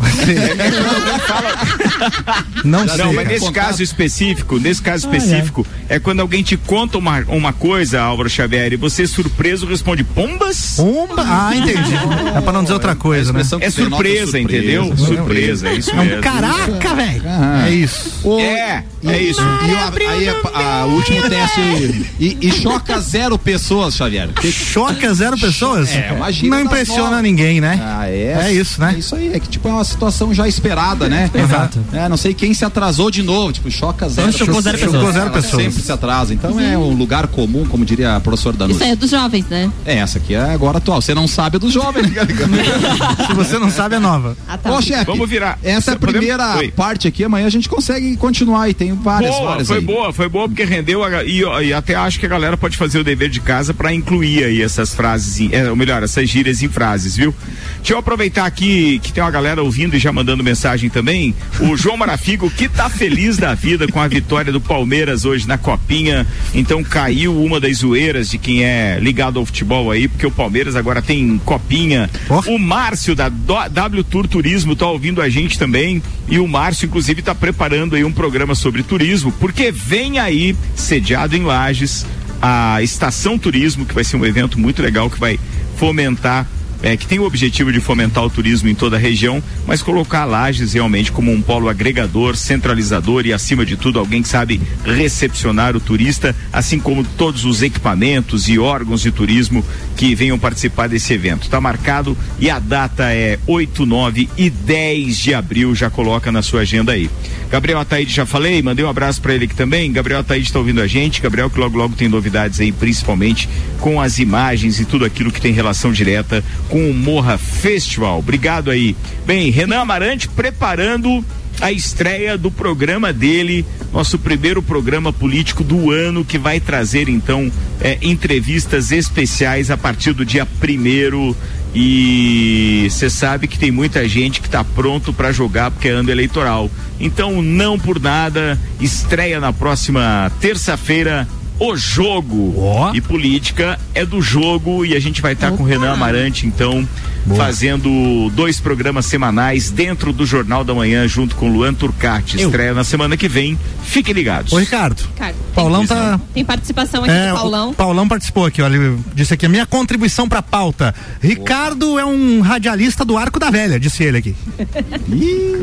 [2.64, 2.98] Não, sei.
[2.98, 3.66] Não, mas nesse Contato.
[3.66, 8.74] caso específico, nesse caso específico, é quando alguém te conta uma, uma coisa, Álvaro Xavier,
[8.74, 10.74] e você surpreso responde pombas?
[10.78, 11.24] Pomba?
[11.26, 11.94] Ah, entendi.
[12.36, 13.42] É pra não dizer outra coisa, né?
[13.42, 14.96] É que denota surpresa, entendeu?
[14.98, 16.22] Surpresa, é isso É um mesmo.
[16.22, 17.24] caraca, velho.
[17.26, 17.68] Ah.
[17.68, 18.12] É isso.
[18.24, 19.42] Ô, É, é isso.
[19.42, 19.74] E,
[20.06, 22.06] o- aí a, a último teste.
[22.20, 24.30] E, e choca zero pessoas, Xavier.
[24.30, 25.90] Que- Choca zero pessoas?
[25.92, 27.80] É, Não impressiona ninguém, né?
[27.84, 28.48] Ah, é.
[28.48, 28.94] É isso, né?
[28.96, 29.32] É isso aí.
[29.34, 31.30] É que, tipo, é uma situação já esperada, né?
[31.36, 31.80] Exato.
[31.94, 33.52] É, não sei quem se atrasou de novo.
[33.52, 34.32] Tipo, choca zero.
[34.32, 35.14] Chocou zero Chocou pessoas.
[35.14, 35.64] zero Ela pessoas.
[35.64, 36.34] Sempre se atrasa.
[36.34, 38.84] Então é um lugar comum, como diria a professora Isso Danusa.
[38.86, 39.72] aí é dos jovens, né?
[39.86, 41.02] É, essa aqui é agora atual.
[41.02, 42.12] Você não sabe é do jovem, né?
[43.28, 44.36] Se você não sabe, é nova.
[44.48, 44.72] Ah, tá.
[44.72, 45.06] Ô, chefe.
[45.06, 45.58] Vamos virar.
[45.64, 46.72] Essa é a Podemos- primeira Oi.
[46.72, 47.24] parte aqui.
[47.24, 49.84] Amanhã a gente consegue continuar e tem várias, Boa, várias foi aí.
[49.84, 53.00] boa, foi boa porque rendeu a- e, e até acho que a galera pode fazer
[53.00, 56.70] o dever de casa pra incluir aí essas frases, é, ou melhor, essas gírias em
[56.70, 57.34] frases, viu?
[57.78, 61.34] Deixa eu aproveitar aqui que tem uma galera ouvindo e já mandando mensagem também.
[61.60, 65.58] O João Marafigo que tá feliz da vida com a vitória do Palmeiras hoje na
[65.58, 66.26] Copinha.
[66.54, 70.76] Então caiu uma das zoeiras de quem é ligado ao futebol aí, porque o Palmeiras
[70.76, 72.10] agora tem Copinha.
[72.48, 77.22] O Márcio da W Tour Turismo tá ouvindo a gente também e o Márcio inclusive
[77.22, 82.06] tá preparando aí um programa sobre turismo, porque vem aí sediado em Lages
[82.42, 85.40] a Estação Turismo, que vai ser um evento muito legal que vai
[85.78, 86.48] fomentar
[86.84, 90.26] é, que tem o objetivo de fomentar o turismo em toda a região, mas colocar
[90.26, 95.76] Lages realmente como um polo agregador, centralizador e, acima de tudo, alguém que sabe recepcionar
[95.76, 99.64] o turista, assim como todos os equipamentos e órgãos de turismo
[99.96, 101.44] que venham participar desse evento.
[101.44, 106.42] Está marcado e a data é 8, 9 e 10 de abril, já coloca na
[106.42, 107.10] sua agenda aí.
[107.52, 109.92] Gabriel Ataíde, já falei, mandei um abraço para ele aqui também.
[109.92, 111.22] Gabriel Ataíde está ouvindo a gente.
[111.22, 115.42] Gabriel que logo logo tem novidades aí, principalmente com as imagens e tudo aquilo que
[115.42, 116.42] tem relação direta
[116.72, 118.18] com o Morra Festival.
[118.18, 118.96] Obrigado aí.
[119.26, 121.24] Bem, Renan Amarante preparando
[121.60, 127.52] a estreia do programa dele, nosso primeiro programa político do ano, que vai trazer então
[127.82, 131.36] eh, entrevistas especiais a partir do dia primeiro.
[131.76, 136.10] E você sabe que tem muita gente que está pronto para jogar porque é ano
[136.10, 136.70] eleitoral.
[137.00, 141.28] Então, não por nada, estreia na próxima terça-feira
[141.62, 142.56] o jogo.
[142.58, 142.92] Ó.
[142.94, 146.88] E política é do jogo e a gente vai estar com o Renan Amarante, então,
[147.36, 152.42] fazendo dois programas semanais dentro do Jornal da Manhã, junto com Luan Turcati.
[152.42, 153.58] Estreia na semana que vem.
[153.84, 154.52] Fiquem ligados.
[154.54, 155.04] Ô, Ricardo.
[155.18, 156.20] Cara, Paulão tem, tá.
[156.34, 157.74] tem participação aqui É, do o Paulão.
[157.74, 160.94] Paulão participou aqui, olha, ele disse aqui, a minha contribuição pra pauta.
[161.22, 164.36] Ricardo é um radialista do Arco da Velha, disse ele aqui.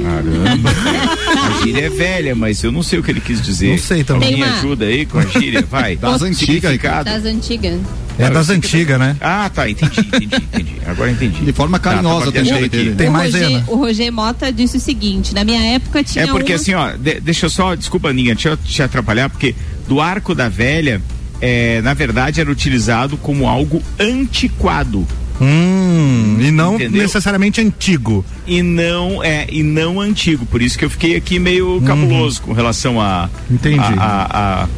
[0.03, 0.71] Caramba.
[0.71, 3.71] a gíria é velha, mas eu não sei o que ele quis dizer.
[3.71, 4.29] Não sei também.
[4.31, 5.97] Tem Me uma- ajuda aí com a gíria, vai.
[5.97, 6.39] Das antigas,
[6.73, 7.05] Significado.
[7.05, 7.81] Das antigas.
[8.19, 9.17] É das antigas, né?
[9.21, 10.75] Ah, tá, entendi, entendi, entendi.
[10.87, 11.45] Agora entendi.
[11.45, 12.43] De forma Tá, carinhosa também.
[12.43, 12.77] viajando aqui.
[12.77, 12.95] dele.
[12.97, 13.65] Tem o mais Roger, Ana?
[13.69, 16.25] o Roger Mota disse o seguinte: na minha época tinha.
[16.25, 19.29] É porque uma- assim, ó, de- deixa eu só, desculpa, Ninha, deixa eu te atrapalhar,
[19.31, 19.55] porque
[19.87, 21.01] do arco da velha,
[21.41, 25.07] é, na verdade, era utilizado como algo antiquado.
[25.41, 27.03] Hum, e não Entendeu?
[27.03, 28.25] necessariamente antigo.
[28.47, 32.53] E não é e não antigo, por isso que eu fiquei aqui meio cabuloso com
[32.53, 33.79] relação a Entendi.
[33.79, 34.69] a, a, a,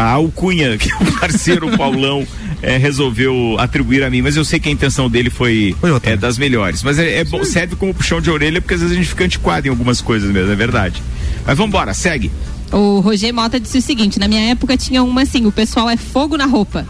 [0.00, 2.26] a alcunha que o parceiro Paulão
[2.62, 6.16] eh, resolveu atribuir a mim, mas eu sei que a intenção dele foi, Foi eh,
[6.16, 6.82] das melhores.
[6.82, 9.24] Mas é, é bom, serve como puxão de orelha, porque às vezes a gente fica
[9.24, 11.02] antiquado em algumas coisas mesmo, é verdade.
[11.46, 12.30] Mas vamos embora, segue.
[12.72, 15.96] O Roger Mota disse o seguinte: na minha época tinha uma assim, o pessoal é
[15.96, 16.86] fogo na roupa.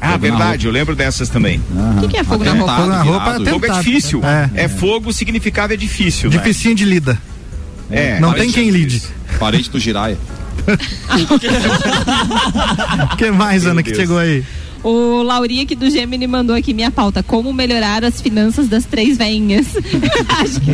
[0.00, 1.60] Ah, Fogo verdade, eu lembro dessas também.
[1.96, 2.74] O que, que é fogo na roupa?
[2.76, 4.20] Fogo na roupa é Fogo é difícil.
[4.24, 4.64] É.
[4.64, 6.28] É, fogo, significado é difícil.
[6.28, 6.36] né?
[6.36, 7.16] Dificinho de lida.
[7.88, 8.18] É.
[8.18, 9.00] Não tem quem lide.
[9.38, 10.18] Parente do Giraia.
[13.12, 14.44] O que mais, Meu Ana, que chegou aí?
[14.84, 19.16] O Lauri aqui do Gemini mandou aqui minha pauta: como melhorar as finanças das três
[19.16, 19.66] veinhas.
[20.28, 20.70] Acho que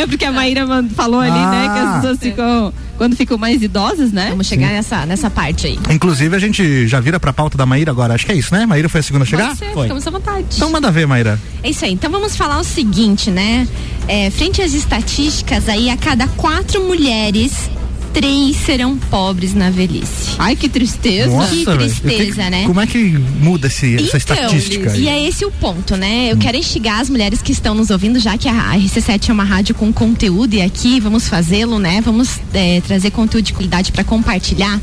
[0.00, 1.70] é porque a Maíra falou ali, né?
[1.72, 1.94] Que as Ah.
[2.00, 2.74] pessoas ficam.
[2.98, 4.28] Quando ficam mais idosas, né?
[4.30, 5.78] Vamos chegar nessa, nessa parte aí.
[5.90, 8.14] Inclusive, a gente já vira pra pauta da Maíra agora.
[8.14, 8.64] Acho que é isso, né?
[8.64, 9.56] Maíra foi a segunda a chegar?
[9.56, 9.82] Ser, Foi.
[9.84, 10.44] ficamos à vontade.
[10.54, 11.40] Então manda ver, Maíra.
[11.64, 11.92] É isso aí.
[11.92, 13.66] Então vamos falar o seguinte, né?
[14.06, 17.68] É, frente às estatísticas, aí a cada quatro mulheres,
[18.12, 20.34] três serão pobres na velhice.
[20.38, 21.30] Ai, que tristeza.
[21.48, 21.78] que velho.
[21.78, 22.64] tristeza, tenho- né?
[22.66, 24.92] Como é que muda esse, essa estatística?
[24.92, 25.04] aí?
[25.04, 26.28] E é esse o ponto, né?
[26.30, 29.44] Eu quero instigar as mulheres que estão nos ouvindo, já que a RC7 é uma
[29.44, 32.00] rádio com conteúdo e aqui vamos fazê-lo, né?
[32.00, 34.80] Vamos é, trazer conteúdo de qualidade para compartilhar.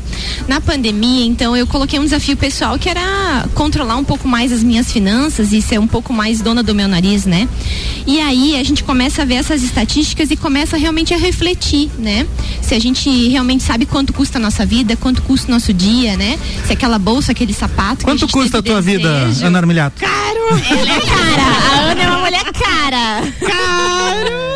[0.48, 4.62] Na pandemia, então, eu coloquei um desafio pessoal que era controlar um pouco mais as
[4.62, 7.48] minhas finanças e ser um pouco mais dona do meu nariz, né?
[8.06, 12.26] E aí a gente começa a ver essas estatísticas e começa realmente a refletir, né?
[12.62, 16.16] Se a gente realmente sabe quanto custa a nossa vida, quanto custa o nosso dia,
[16.16, 16.38] né?
[16.66, 17.98] Se aquela bolsa, aquele sapato.
[17.98, 20.00] que Quanto gente custa a tua vida, desejo- Ana Armilhato?
[20.70, 21.42] ela é cara.
[21.72, 23.22] A Ana é uma mulher cara.
[23.40, 24.49] Caro.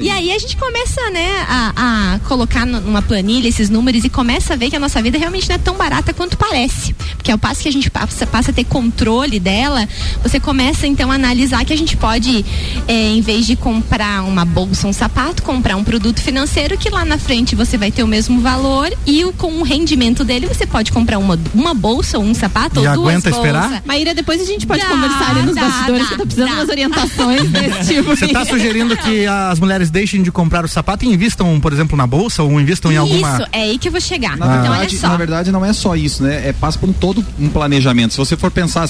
[0.00, 4.08] E aí a gente começa, né, a, a colocar nu- numa planilha esses números e
[4.08, 6.94] começa a ver que a nossa vida realmente não é tão barata quanto parece.
[7.16, 9.88] Porque ao passo que a gente passa, passa a ter controle dela,
[10.22, 12.44] você começa então a analisar que a gente pode,
[12.88, 17.04] é, em vez de comprar uma bolsa, um sapato, comprar um produto financeiro que lá
[17.04, 20.66] na frente você vai ter o mesmo valor e o- com o rendimento dele você
[20.66, 23.36] pode comprar uma, uma bolsa ou um sapato E ou duas aguenta bolsas.
[23.46, 23.82] esperar?
[23.84, 26.24] Maíra, depois a gente pode Dá, conversar ali nos dá, bastidores, dá, que eu tô
[26.26, 26.52] precisando dá.
[26.54, 28.16] de umas orientações desse tipo.
[28.16, 31.96] Você está sugerindo que as mulheres deixem de comprar o sapato e invistam, por exemplo,
[31.96, 33.34] na bolsa ou invistam em alguma.
[33.34, 34.36] Isso, é aí que eu vou chegar.
[34.36, 35.08] Na, então, olha verdade, só.
[35.08, 36.48] na verdade, não é só isso, né?
[36.48, 38.12] É, passa por um todo um planejamento.
[38.12, 38.88] Se você for pensar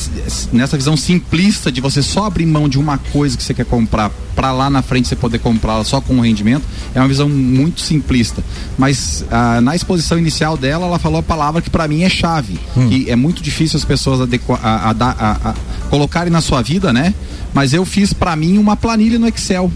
[0.53, 4.11] nessa visão simplista de você só abrir mão de uma coisa que você quer comprar
[4.35, 6.62] para lá na frente você poder comprá-la só com o rendimento,
[6.94, 8.44] é uma visão muito simplista.
[8.77, 12.59] Mas ah, na exposição inicial dela, ela falou a palavra que para mim é chave,
[12.88, 15.55] que é muito difícil as pessoas adequa- a- a a- a-
[15.88, 17.14] colocarem na sua vida, né?
[17.55, 19.70] Mas eu fiz para mim uma planilha no Excel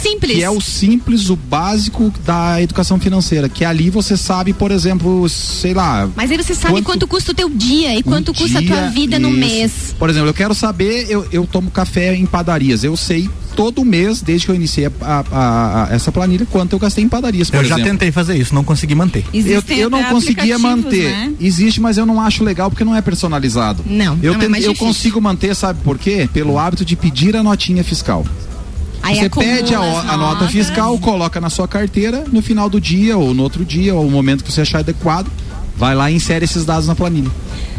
[0.00, 0.36] Simples.
[0.36, 5.28] que é o simples, o básico da educação financeira, que ali você sabe, por exemplo,
[5.28, 6.08] sei lá.
[6.14, 8.62] Mas aí você sabe Quanto- quanto, custa o teu dia e quanto um custa a
[8.62, 9.38] tua dia, vida no isso.
[9.38, 9.72] mês.
[9.98, 14.20] Por exemplo, eu quero saber, eu, eu tomo café em padarias, eu sei todo mês,
[14.20, 17.56] desde que eu iniciei a- a- a- essa planilha, quanto eu gastei em padarias, por
[17.56, 17.90] Eu já exemplo.
[17.92, 19.24] tentei fazer isso, não consegui manter.
[19.32, 21.10] Eu, Existem eu não conseguia manter.
[21.10, 21.32] né?
[21.40, 23.82] Existe, mas eu não acho legal porque não é personalizado.
[23.86, 26.28] Não, eu, não é tento- mais eu consigo manter, sabe por quê?
[26.32, 28.26] Pelo hábito de pedir a notinha fiscal.
[29.06, 33.16] Aí Você pede a, a nota fiscal, coloca na sua carteira, no final do dia,
[33.16, 35.28] ou no outro dia, ou no momento que você achar adequado,
[35.76, 37.30] vai lá e insere esses dados na planilha.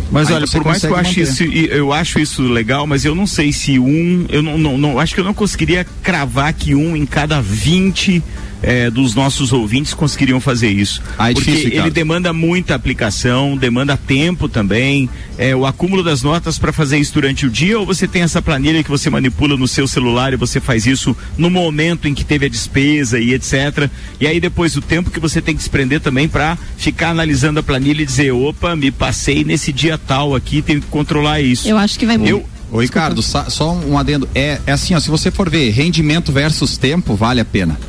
[0.09, 3.13] Mas Aí olha, por mais que eu ache isso, eu acho isso legal, mas eu
[3.13, 6.73] não sei se um, eu não, não, não- acho que eu não conseguiria cravar que
[6.73, 8.23] um em cada 20
[8.61, 11.01] eh, dos nossos ouvintes conseguiriam fazer isso.
[11.17, 16.21] Ah, é porque difícil, ele demanda muita aplicação, demanda tempo também, eh, o acúmulo das
[16.21, 19.55] notas para fazer isso durante o dia, ou você tem essa planilha que você manipula
[19.55, 23.33] no seu celular e você faz isso no momento em que teve a despesa e
[23.33, 23.89] etc.
[24.19, 27.63] E aí depois o tempo que você tem que desprender também para ficar analisando a
[27.63, 31.67] planilha e dizer, opa, me passei nesse dia tal aqui, tenho que controlar isso.
[31.67, 34.27] Eu acho que vai Eu, Ô Ricardo, só um adendo.
[34.35, 37.79] É, é assim, ó, se você for ver rendimento versus tempo, vale a pena.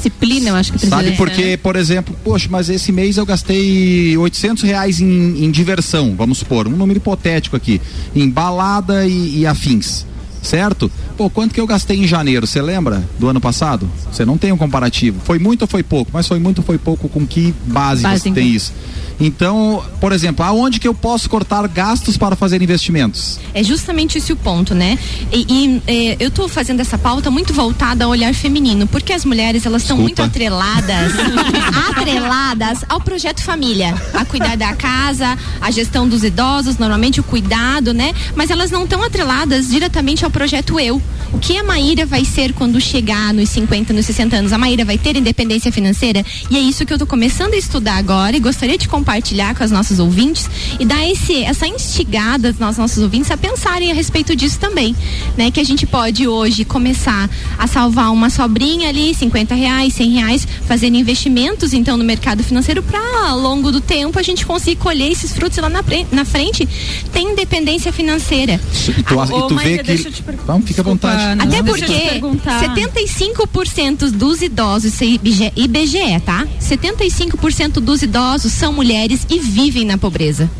[0.00, 1.56] Disciplina, eu acho que precisa Sabe porque, né?
[1.56, 6.66] por exemplo, poxa, mas esse mês eu gastei 800 reais em, em diversão, vamos supor,
[6.66, 7.80] um número hipotético aqui,
[8.14, 10.06] em balada e, e afins,
[10.42, 10.90] certo?
[11.16, 13.88] Pô, quanto que eu gastei em janeiro, você lembra do ano passado?
[14.10, 15.20] Você não tem um comparativo.
[15.24, 16.10] Foi muito ou foi pouco?
[16.12, 18.56] Mas foi muito ou foi pouco com que base, Base você em tem que?
[18.56, 18.72] isso?
[19.20, 23.38] Então, por exemplo, aonde que eu posso cortar gastos para fazer investimentos?
[23.52, 24.98] É justamente esse o ponto, né?
[25.30, 29.26] E, e, eh, eu tô fazendo essa pauta muito voltada ao olhar feminino, porque as
[29.26, 31.12] mulheres elas estão muito atreladas,
[31.90, 37.92] atreladas ao projeto família, a cuidar da casa, a gestão dos idosos, normalmente o cuidado,
[37.92, 38.14] né?
[38.34, 41.00] Mas elas não estão atreladas diretamente ao projeto eu.
[41.32, 44.52] O que a Maíra vai ser quando chegar nos 50, nos 60 anos?
[44.52, 46.24] A Maíra vai ter independência financeira?
[46.50, 49.62] E é isso que eu tô começando a estudar agora e gostaria de compartilhar com
[49.64, 54.34] os nossos ouvintes e dar esse, essa instigada aos nossos ouvintes a pensarem a respeito
[54.34, 54.94] disso também,
[55.36, 55.50] né?
[55.50, 60.48] Que a gente pode hoje começar a salvar uma sobrinha ali, 50 reais, 100 reais,
[60.66, 65.12] fazendo investimentos então no mercado financeiro para ao longo do tempo a gente conseguir colher
[65.12, 66.68] esses frutos e lá na, na frente
[67.12, 68.60] tem independência financeira.
[68.88, 70.19] E tu, Ah, e tu vê que.
[70.20, 71.16] Te per- Vamos, fica à vontade.
[71.16, 72.60] Desculpa, Até Não, porque deixa eu te perguntar.
[72.76, 76.46] 75% dos idosos, isso é IBGE, IBGE, tá?
[76.60, 80.50] 75% dos idosos são mulheres e vivem na pobreza.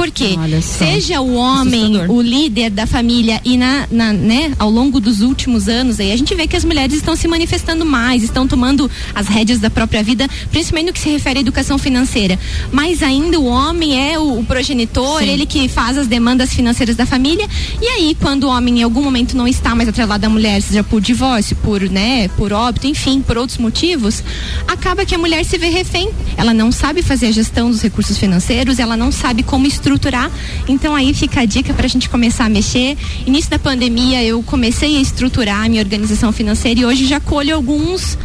[0.00, 0.34] Por quê?
[0.38, 0.78] Olha só.
[0.78, 2.16] Seja o homem, Assustador.
[2.16, 6.16] o líder da família e na, na- né, ao longo dos últimos anos aí, a
[6.16, 10.02] gente vê que as mulheres estão se manifestando mais, estão tomando as rédeas da própria
[10.02, 12.38] vida, principalmente no que se refere à educação financeira.
[12.72, 17.04] Mas ainda o homem é o, o progenitor, ele que faz as demandas financeiras da
[17.04, 17.46] família.
[17.82, 20.82] E aí, quando o homem em algum momento não está mais atrelado à mulher, seja
[20.82, 24.24] por divórcio, por, né, por óbito, enfim, por outros motivos,
[24.66, 26.08] acaba que a mulher se vê refém.
[26.38, 29.89] Ela não sabe fazer a gestão dos recursos financeiros, ela não sabe como estruturar.
[30.68, 32.96] Então aí fica a dica para a gente começar a mexer.
[33.26, 37.54] Início da pandemia eu comecei a estruturar a minha organização financeira e hoje já colho
[37.54, 38.18] alguns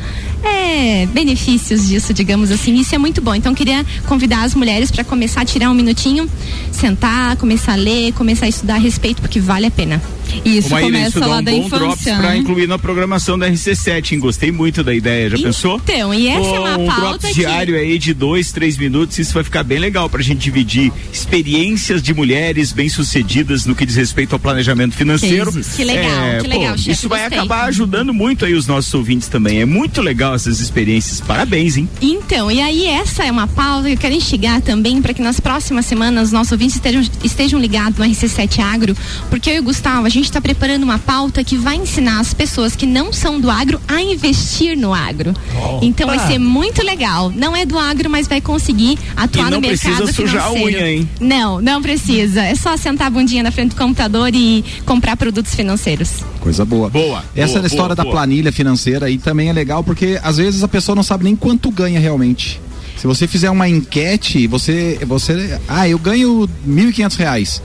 [0.43, 2.75] é, benefícios disso, digamos assim.
[2.75, 3.34] Isso é muito bom.
[3.34, 6.30] Então queria convidar as mulheres para começar a tirar um minutinho,
[6.71, 10.01] sentar, começar a ler, começar a estudar a respeito, porque vale a pena.
[10.43, 12.15] Isso Maíra, começa isso dá lá um da bom drops infância.
[12.17, 12.38] pra né?
[12.38, 14.19] incluir na programação da RC7, hein?
[14.19, 15.81] Gostei muito da ideia, já pensou?
[15.83, 19.17] Então, e essa é uma um pauta drops que- diário aí de dois, três minutos,
[19.19, 23.95] isso vai ficar bem legal pra gente dividir experiências de mulheres bem-sucedidas no que diz
[23.95, 25.51] respeito ao planejamento financeiro.
[25.51, 27.38] Que legal, que legal, chefe, Isso vai gostei.
[27.39, 29.61] acabar ajudando muito aí os nossos ouvintes também.
[29.61, 31.19] É muito legal essas experiências.
[31.21, 31.89] Parabéns, hein?
[32.01, 35.39] Então, e aí essa é uma pauta que eu quero instigar também para que nas
[35.39, 38.95] próximas semanas os nossos ouvintes estejam, estejam ligados no RC7 Agro,
[39.29, 42.34] porque eu e o Gustavo, a gente está preparando uma pauta que vai ensinar as
[42.34, 45.34] pessoas que não são do agro a investir no agro.
[45.82, 47.32] Então vai ser muito legal.
[47.36, 50.78] Não é do agro, mas vai conseguir atuar E no mercado precisa sujar a financeiro.
[50.78, 51.10] unha, hein?
[51.19, 52.41] Não, não precisa.
[52.43, 56.23] É só sentar a bundinha na frente do computador e comprar produtos financeiros.
[56.39, 56.89] Coisa boa.
[56.89, 58.15] Boa, Essa boa, é a história boa, da boa.
[58.15, 61.69] planilha financeira aí também é legal porque às vezes a pessoa não sabe nem quanto
[61.69, 62.60] ganha realmente.
[62.97, 67.62] Se você fizer uma enquete, você, você, ah, eu ganho 1.500 reais.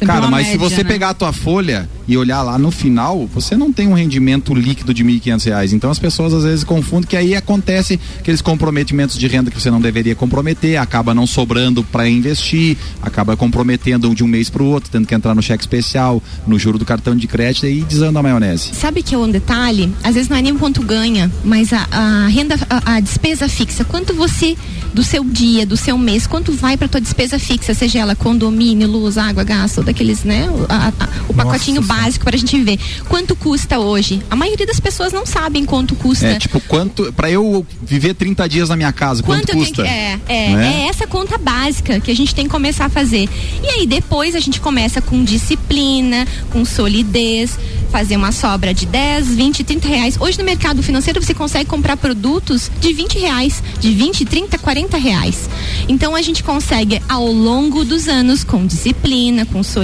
[0.00, 0.88] Sempre Cara, mas se média, você né?
[0.88, 4.94] pegar a tua folha e olhar lá no final, você não tem um rendimento líquido
[4.94, 5.72] de 1.500 reais.
[5.74, 9.70] Então as pessoas às vezes confundem que aí acontece aqueles comprometimentos de renda que você
[9.70, 14.66] não deveria comprometer, acaba não sobrando para investir, acaba comprometendo de um mês para o
[14.66, 18.20] outro, tendo que entrar no cheque especial, no juro do cartão de crédito e desanda
[18.20, 18.74] a maionese.
[18.74, 19.92] Sabe que é um detalhe?
[20.02, 23.84] Às vezes não é nem quanto ganha, mas a, a renda, a, a despesa fixa.
[23.84, 24.56] Quanto você,
[24.94, 27.74] do seu dia, do seu mês, quanto vai para tua despesa fixa?
[27.74, 30.48] Seja ela condomínio, luz, água, gás, ou daqueles, né?
[30.50, 32.78] O, a- a- o pacotinho básico para a gente ver.
[33.08, 34.22] Quanto custa hoje?
[34.30, 36.26] A maioria das pessoas não sabem quanto custa.
[36.26, 37.12] É, tipo, quanto.
[37.12, 39.82] Pra eu viver 30 dias na minha casa, quanto, Quanto custa?
[39.82, 39.88] que.
[39.88, 40.82] É, é, Né?
[40.84, 43.28] é essa conta básica que a gente tem que começar a fazer.
[43.62, 47.58] E aí depois a gente começa com disciplina, com solidez,
[47.90, 50.16] fazer uma sobra de 10, 20, 30 reais.
[50.20, 54.96] Hoje no mercado financeiro você consegue comprar produtos de 20 reais, de 20, 30, 40
[54.96, 55.48] reais.
[55.88, 59.79] Então a gente consegue ao longo dos anos, com disciplina, com solidez,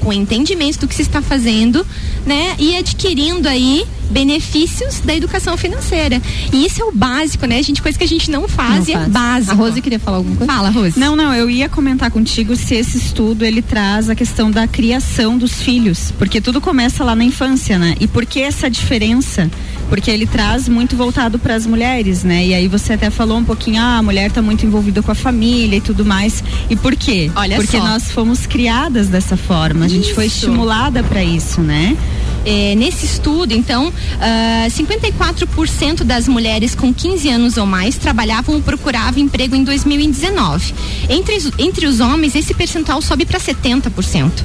[0.00, 1.86] com entendimento do que se está fazendo,
[2.24, 2.54] né?
[2.58, 6.20] E adquirindo aí benefícios da educação financeira.
[6.52, 7.82] E isso é o básico, né, gente?
[7.82, 9.08] Coisa que a gente não faz Não e é faz.
[9.08, 9.52] básico.
[9.52, 10.52] A Rose queria falar alguma coisa?
[10.52, 10.98] Fala, Rose.
[10.98, 15.36] Não, não, eu ia comentar contigo se esse estudo ele traz a questão da criação
[15.36, 17.94] dos filhos, porque tudo começa lá na infância, né?
[18.00, 19.50] E por que essa diferença?
[19.88, 22.44] Porque ele traz muito voltado para as mulheres, né?
[22.44, 25.14] E aí você até falou um pouquinho, ah, a mulher está muito envolvida com a
[25.14, 26.42] família e tudo mais.
[26.68, 27.30] E por quê?
[27.36, 27.84] Olha porque só.
[27.84, 30.44] nós fomos criadas dessa forma, a gente foi Isso.
[30.46, 31.96] estimulada para isso, né?
[32.44, 38.62] É, nesse estudo, então, ah, 54% das mulheres com 15 anos ou mais trabalhavam ou
[38.62, 40.72] procuravam emprego em 2019.
[41.08, 44.44] Entre, os- entre os homens, esse percentual sobe para 70%.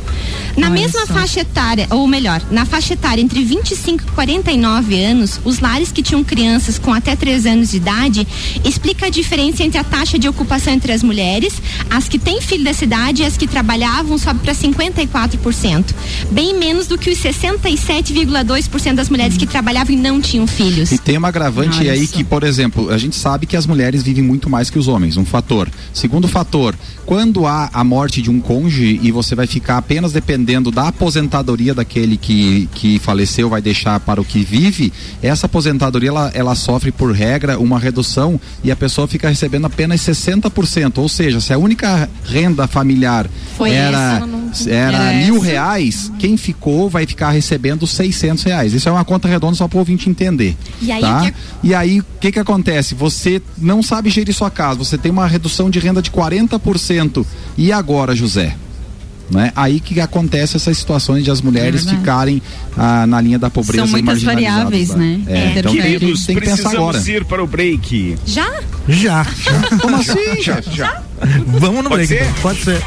[0.57, 1.13] Na Olha mesma só.
[1.13, 6.01] faixa etária, ou melhor, na faixa etária entre 25 e 49 anos, os lares que
[6.01, 8.27] tinham crianças com até 3 anos de idade
[8.65, 12.63] explica a diferença entre a taxa de ocupação entre as mulheres, as que têm filho
[12.63, 15.93] dessa idade e as que trabalhavam sobe para 54%.
[16.31, 20.91] Bem menos do que os 67,2% das mulheres que trabalhavam e não tinham filhos.
[20.91, 22.17] E tem uma agravante Olha aí só.
[22.17, 25.17] que, por exemplo, a gente sabe que as mulheres vivem muito mais que os homens,
[25.17, 25.69] um fator.
[25.93, 30.71] Segundo fator, quando há a morte de um cônjuge e você vai ficar apenas dependendo
[30.71, 36.31] da aposentadoria daquele que, que faleceu, vai deixar para o que vive, essa aposentadoria ela,
[36.33, 40.97] ela sofre por regra uma redução e a pessoa fica recebendo apenas 60%.
[40.97, 45.45] Ou seja, se a única renda familiar Foi era, essa, não- era Era mil essa.
[45.45, 48.73] reais, quem ficou vai ficar recebendo 600 reais.
[48.73, 50.55] Isso é uma conta redonda só para o ouvinte entender.
[50.81, 51.19] E aí, tá?
[51.19, 52.95] o que- E aí, o que que acontece?
[52.95, 57.25] Você não sabe gerir sua casa, você tem uma redução de renda de 40%.
[57.57, 58.55] E agora, José?
[59.31, 59.51] Né?
[59.55, 62.41] Aí que acontece essas situações de as mulheres É ficarem
[62.77, 65.21] ah, na linha da pobreza São muitas variáveis, né?
[65.25, 66.99] É, É, então tem, Queridos, tem que pensar agora.
[67.09, 68.17] ir para o break.
[68.25, 68.51] Já?
[68.89, 69.25] Já.
[69.81, 70.41] Como assim?
[70.41, 71.01] Já, já.
[71.47, 72.07] Vamos no Pode break.
[72.07, 72.21] ser?
[72.23, 72.41] então.
[72.41, 72.81] Pode ser.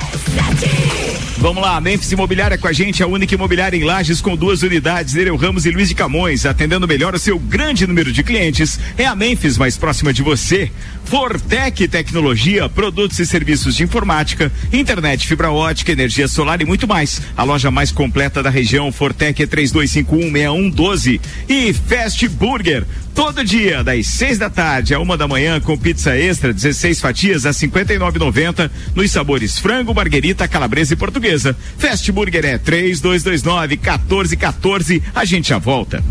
[1.38, 5.12] Vamos lá, Memphis Imobiliária com a gente, a única imobiliária em Lages com duas unidades,
[5.12, 8.80] Nereu Ramos e Luiz de Camões, atendendo melhor o seu grande número de clientes.
[8.96, 10.70] É a Memphis mais próxima de você.
[11.04, 17.20] Fortec Tecnologia, produtos e serviços de informática, internet, fibra ótica, energia solar e muito mais.
[17.36, 22.84] A loja mais completa da região, Fortec é 32516112 e Fast Burger.
[23.14, 27.46] Todo dia, das 6 da tarde a uma da manhã, com pizza extra, 16 fatias
[27.46, 31.56] a 59,90 nos sabores frango, marguerita, calabresa e portuguesa.
[31.78, 35.02] Fast Burger é 3229 1414.
[35.14, 36.02] A gente já volta.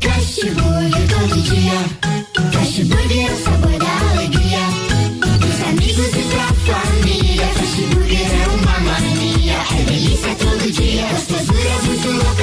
[0.00, 1.72] Fast Burger todo dia.
[2.52, 3.73] Fast Burger sabor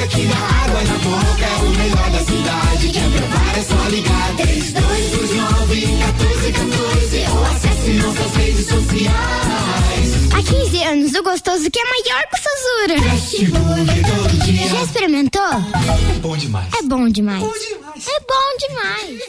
[0.08, 1.44] que dá água na boca.
[1.44, 2.88] É o melhor da cidade.
[2.88, 4.36] Quer provar é só ligar.
[4.36, 10.32] 3229 1414 ou acesse nossas redes sociais.
[10.32, 13.10] Há 15 anos, o gostoso que é maior que o Sazura.
[13.10, 14.68] Fast Burger todo dia.
[14.68, 15.42] Já experimentou?
[15.42, 16.68] É bom demais.
[16.78, 17.42] É bom demais.
[17.42, 19.20] É bom demais.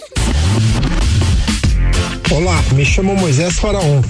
[2.32, 4.02] Olá, me chamo Moisés Faraon.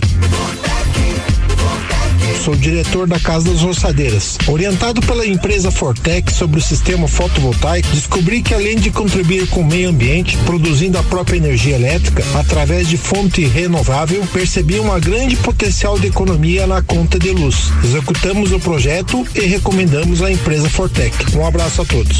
[2.43, 4.37] Sou diretor da Casa das Roçadeiras.
[4.47, 9.65] Orientado pela empresa Fortec sobre o sistema fotovoltaico, descobri que além de contribuir com o
[9.65, 15.97] meio ambiente, produzindo a própria energia elétrica através de fonte renovável, percebi uma grande potencial
[15.97, 17.71] de economia na conta de luz.
[17.83, 21.35] Executamos o projeto e recomendamos a empresa Fortec.
[21.35, 22.19] Um abraço a todos.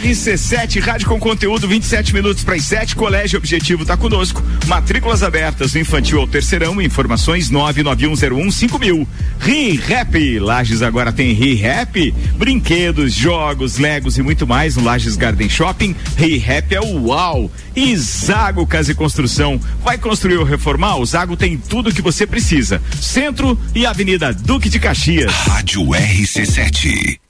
[0.00, 2.96] RC7, rádio com conteúdo, 27 minutos para as 7.
[2.96, 4.42] Colégio Objetivo está conosco.
[4.66, 6.80] Matrículas abertas infantil ao terceirão.
[6.80, 9.06] Informações 991015000.
[9.38, 10.38] Ri-Rap.
[10.38, 12.14] Lages agora tem Ri-Rap.
[12.34, 15.94] Brinquedos, jogos, legos e muito mais no Lages Garden Shopping.
[16.16, 17.50] Ri-Rap é o uau.
[17.76, 19.60] E Zago Casa e Construção.
[19.84, 20.96] Vai construir ou reformar?
[20.96, 22.80] O Zago tem tudo que você precisa.
[22.98, 25.30] Centro e Avenida Duque de Caxias.
[25.30, 27.29] Rádio RC7.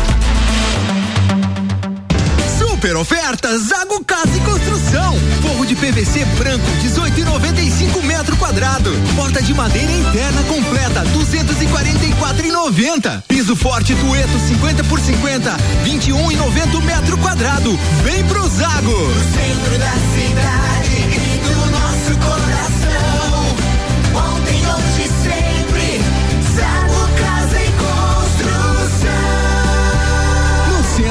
[2.81, 5.15] Super ofertas Zago Casa e Construção.
[5.43, 8.89] Forro de PVC branco 18,95 metro quadrado.
[9.15, 13.21] Porta de madeira interna completa 244,90.
[13.27, 17.79] Piso forte Tueto 50 por 50 21,90 metro quadrado.
[18.03, 18.89] Vem pro Zago.
[18.89, 21.00] No centro da cidade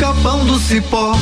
[0.00, 1.12] Capão do cipó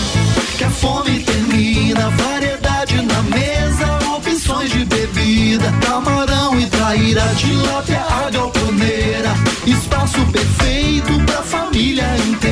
[0.56, 2.08] que a fome termina.
[2.10, 5.72] Variedade na mesa, opções de bebida.
[5.84, 9.34] Camarão e traíra, tilápia, a galponeira.
[9.66, 12.47] Espaço perfeito pra família inteira.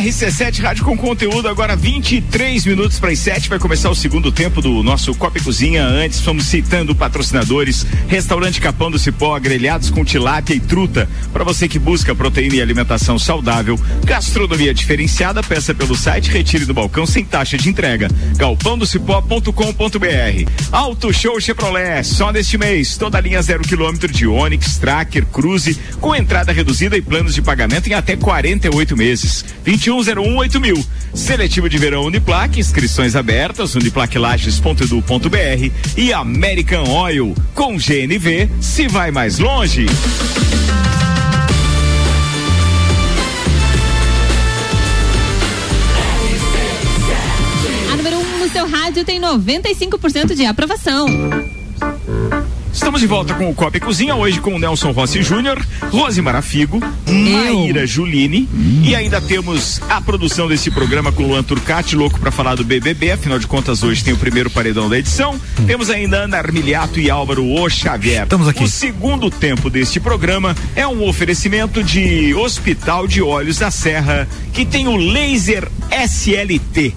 [0.00, 3.50] RC7 Rádio com conteúdo, agora 23 minutos para as 7.
[3.50, 5.84] Vai começar o segundo tempo do nosso Copa e Cozinha.
[5.84, 11.06] Antes, fomos citando patrocinadores: Restaurante Capão do Cipó, grelhados com tilápia e truta.
[11.34, 16.72] Para você que busca proteína e alimentação saudável, gastronomia diferenciada, peça pelo site, retire do
[16.72, 18.08] balcão sem taxa de entrega.
[18.36, 20.50] galpãodocipó.com.br.
[20.72, 25.78] Auto Show Chevrolet, só neste mês, toda a linha zero quilômetro de Onix, Tracker, Cruze,
[26.00, 29.44] com entrada reduzida e planos de pagamento em até 48 meses.
[29.90, 30.86] 21018000.
[31.12, 37.34] Seletivo de verão Uniplac, inscrições abertas, uniplaclages.edu.br e American Oil.
[37.54, 39.86] Com GNV, se vai mais longe.
[47.92, 51.06] A número 1 um no seu rádio tem 95% de aprovação.
[52.72, 55.60] Estamos de volta com o Copa e Cozinha, hoje com o Nelson Rossi Júnior,
[55.90, 58.48] Rose Marafigo, Maíra Juline
[58.82, 62.64] e ainda temos a produção desse programa com o Luan Turcati, louco para falar do
[62.64, 65.38] BBB, afinal de contas hoje tem o primeiro paredão da edição.
[65.66, 68.22] Temos ainda Ana Armiliato e Álvaro O Xavier.
[68.22, 68.62] Estamos aqui.
[68.62, 74.64] O segundo tempo deste programa é um oferecimento de Hospital de Olhos da Serra, que
[74.64, 76.94] tem o laser SLT.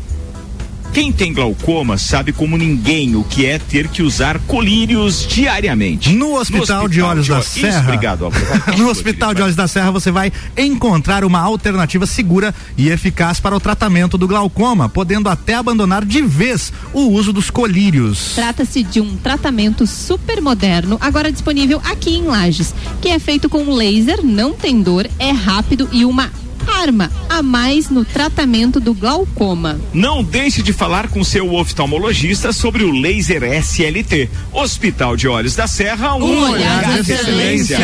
[0.93, 6.13] Quem tem glaucoma sabe como ninguém o que é ter que usar colírios diariamente.
[6.13, 7.81] No Hospital, de Olhos da Isso, Serra.
[7.81, 8.77] obrigado, Álvaro.
[8.77, 13.55] no Hospital de Olhos da Serra você vai encontrar uma alternativa segura e eficaz para
[13.55, 18.33] o tratamento do glaucoma, podendo até abandonar de vez o uso dos colírios.
[18.35, 22.71] Trata-se de um tratamento super moderno, agora disponível aqui em Lages,
[23.01, 26.31] que é feito com laser, não tem dor, é rápido e uma
[26.67, 29.79] arma a mais no tratamento do glaucoma.
[29.93, 34.29] Não deixe de falar com seu oftalmologista sobre o laser SLT.
[34.51, 37.79] Hospital de Olhos da Serra, um, Um olhar de excelência.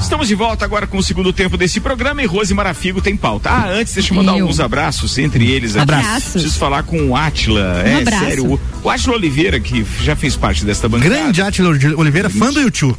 [0.00, 3.50] Estamos de volta agora com o segundo tempo desse programa e Rose Marafigo tem pauta.
[3.50, 4.42] Ah, antes deixa eu mandar Eu.
[4.42, 5.82] alguns abraços entre eles aqui.
[5.82, 6.32] Abraços.
[6.32, 7.82] Preciso falar com o Atila.
[7.84, 8.24] Um é abraço.
[8.24, 8.52] sério.
[8.54, 11.14] O, o Atila Oliveira, que já fez parte desta bancada.
[11.14, 12.96] Grande Átila Oliveira, fã do YouTube.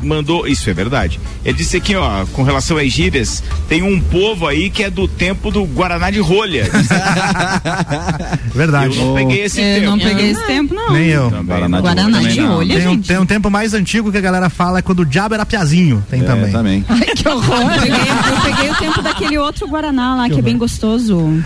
[0.00, 1.18] Mandou, isso é verdade.
[1.44, 5.06] Ele disse aqui, ó, com relação às gírias, tem um povo aí que é do
[5.08, 6.68] tempo do Guaraná de rolha.
[8.54, 8.96] Verdade.
[8.98, 9.86] Eu não peguei esse Eu tempo.
[9.90, 10.92] não peguei esse tempo, não.
[10.92, 11.30] Nem eu.
[11.30, 11.78] Também Guaraná não.
[11.78, 12.54] de Guaraná rolha de também não.
[12.56, 15.06] rolha, Tem um, tem um tempo mais antigo que a galera fala é quando o
[15.06, 16.04] diabo era piazinho.
[16.10, 16.52] Tem É, também.
[16.52, 16.84] também.
[16.88, 17.60] Ai, que horror.
[17.62, 21.42] Eu peguei, eu peguei o tempo daquele outro Guaraná lá, que, é bem gostoso.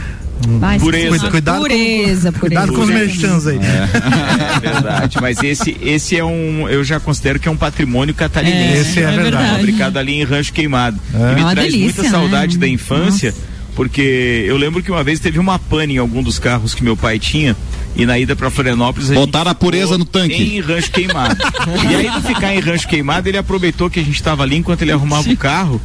[0.61, 1.30] Vai, Pureza.
[1.30, 2.32] Cuidado com- pureza, pureza.
[2.41, 3.05] Cuidado com os Pureza.
[3.07, 3.59] merchans aí.
[3.59, 8.78] É verdade, mas esse, esse é um, eu já considero que é um patrimônio catarinense.
[8.91, 9.51] Esse é verdade.
[9.57, 10.99] Fabricado ali em Rancho Queimado.
[11.14, 11.32] É.
[11.32, 12.61] E me É traz delícia, muita saudade né?
[12.62, 13.34] da infância,
[13.74, 16.97] porque eu lembro que uma vez teve uma pane em algum dos carros que meu
[16.97, 17.57] pai tinha.
[17.97, 19.09] E na ida pra Florianópolis.
[19.09, 20.34] gente Botaram a pureza no tanque.
[20.34, 21.36] Em rancho queimado.
[21.91, 24.82] e aí, do ficar em rancho queimado, ele aproveitou que a gente tava ali enquanto
[24.82, 25.80] ele arrumava o carro.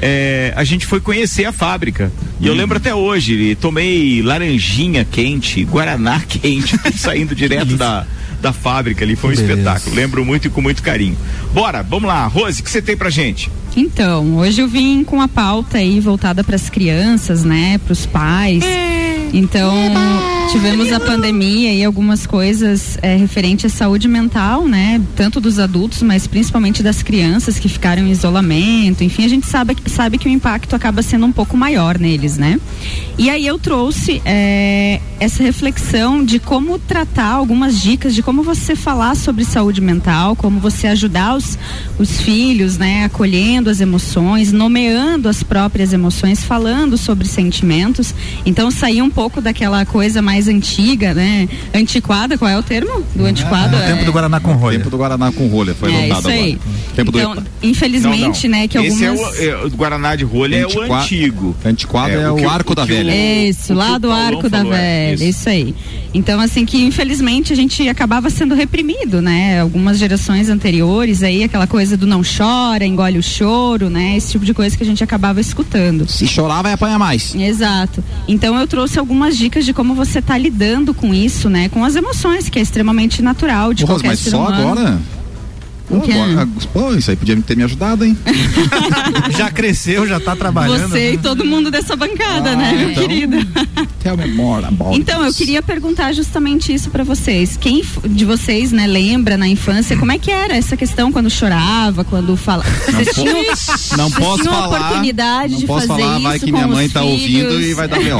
[0.00, 2.10] É, a gente foi conhecer a fábrica.
[2.40, 8.06] E eu lembro até hoje, tomei laranjinha quente, guaraná quente, saindo direto da,
[8.40, 9.16] da fábrica ali.
[9.16, 9.52] Foi um Beleza.
[9.52, 9.96] espetáculo.
[9.96, 11.16] Lembro muito e com muito carinho.
[11.52, 12.26] Bora, vamos lá.
[12.26, 13.50] Rose, o que você tem pra gente?
[13.76, 18.06] Então, hoje eu vim com a pauta aí voltada para as crianças, né, para os
[18.06, 18.64] pais.
[19.32, 19.74] Então,
[20.50, 26.02] tivemos a pandemia e algumas coisas é, referente à saúde mental, né, tanto dos adultos,
[26.02, 29.04] mas principalmente das crianças que ficaram em isolamento.
[29.04, 32.58] Enfim, a gente sabe, sabe que o impacto acaba sendo um pouco maior neles, né?
[33.18, 38.76] E aí eu trouxe é, essa reflexão de como tratar algumas dicas de como você
[38.76, 41.58] falar sobre saúde mental, como você ajudar os,
[41.98, 48.14] os filhos, né, acolhendo as emoções, nomeando as próprias emoções, falando sobre sentimentos.
[48.46, 51.48] Então sair um pouco daquela coisa mais antiga, né?
[51.74, 53.02] Antiquada, qual é o termo?
[53.16, 53.76] Do antiquado?
[53.76, 54.78] No tempo É- do Guaraná com rolha.
[54.78, 56.52] Tempo do Guaraná com rolha, foi É, adotado isso aí.
[56.52, 56.78] agora.
[56.94, 59.38] Tempo Então, do infelizmente, né, que Esse é algumas...
[59.38, 61.56] o, é, o Guaraná de rolha é o Antiqua- antigo.
[61.64, 63.48] Antiquado é, o, que arco da o- velha.
[63.48, 65.48] Isso, o lá o do Arco da é, Velha, isso.
[65.48, 65.74] aí.
[66.14, 69.60] Então, assim, que infelizmente a gente acabava sendo reprimido, né?
[69.60, 74.16] Algumas gerações anteriores aí, aquela coisa do não chora, engole o choro, né?
[74.16, 76.08] Esse tipo de coisa que a gente acabava escutando.
[76.08, 77.34] Se chorar, vai apanhar mais.
[77.34, 78.02] Exato.
[78.28, 81.70] Então eu trouxe algumas dicas de como você tá lidando com isso, né?
[81.70, 84.68] Com as emoções, que é extremamente natural de Porra, qualquer mas ser só humano.
[84.70, 85.00] agora?
[86.04, 86.12] Quê?
[86.12, 88.14] Agora- Pô, isso aí podia ter me ajudado, hein?
[89.34, 90.90] já cresceu, já tá trabalhando.
[90.90, 93.02] Você e todo mundo dessa bancada, Ah, né, meu então.
[93.02, 93.36] querido?
[94.08, 97.56] Tell me more about Então, eu queria perguntar justamente isso pra vocês.
[97.60, 102.04] Quem de vocês, né, lembra na infância como é que era essa questão quando chorava,
[102.04, 102.64] quando fala?
[102.86, 103.34] Vocês tinham,
[103.98, 104.78] Não vocês posso tinham a falar.
[104.78, 107.66] oportunidade não de posso fazer falar, isso vai que com minha mãe tá ouvindo filhos?
[107.66, 108.04] e vai dar É.
[108.04, 108.18] B.O.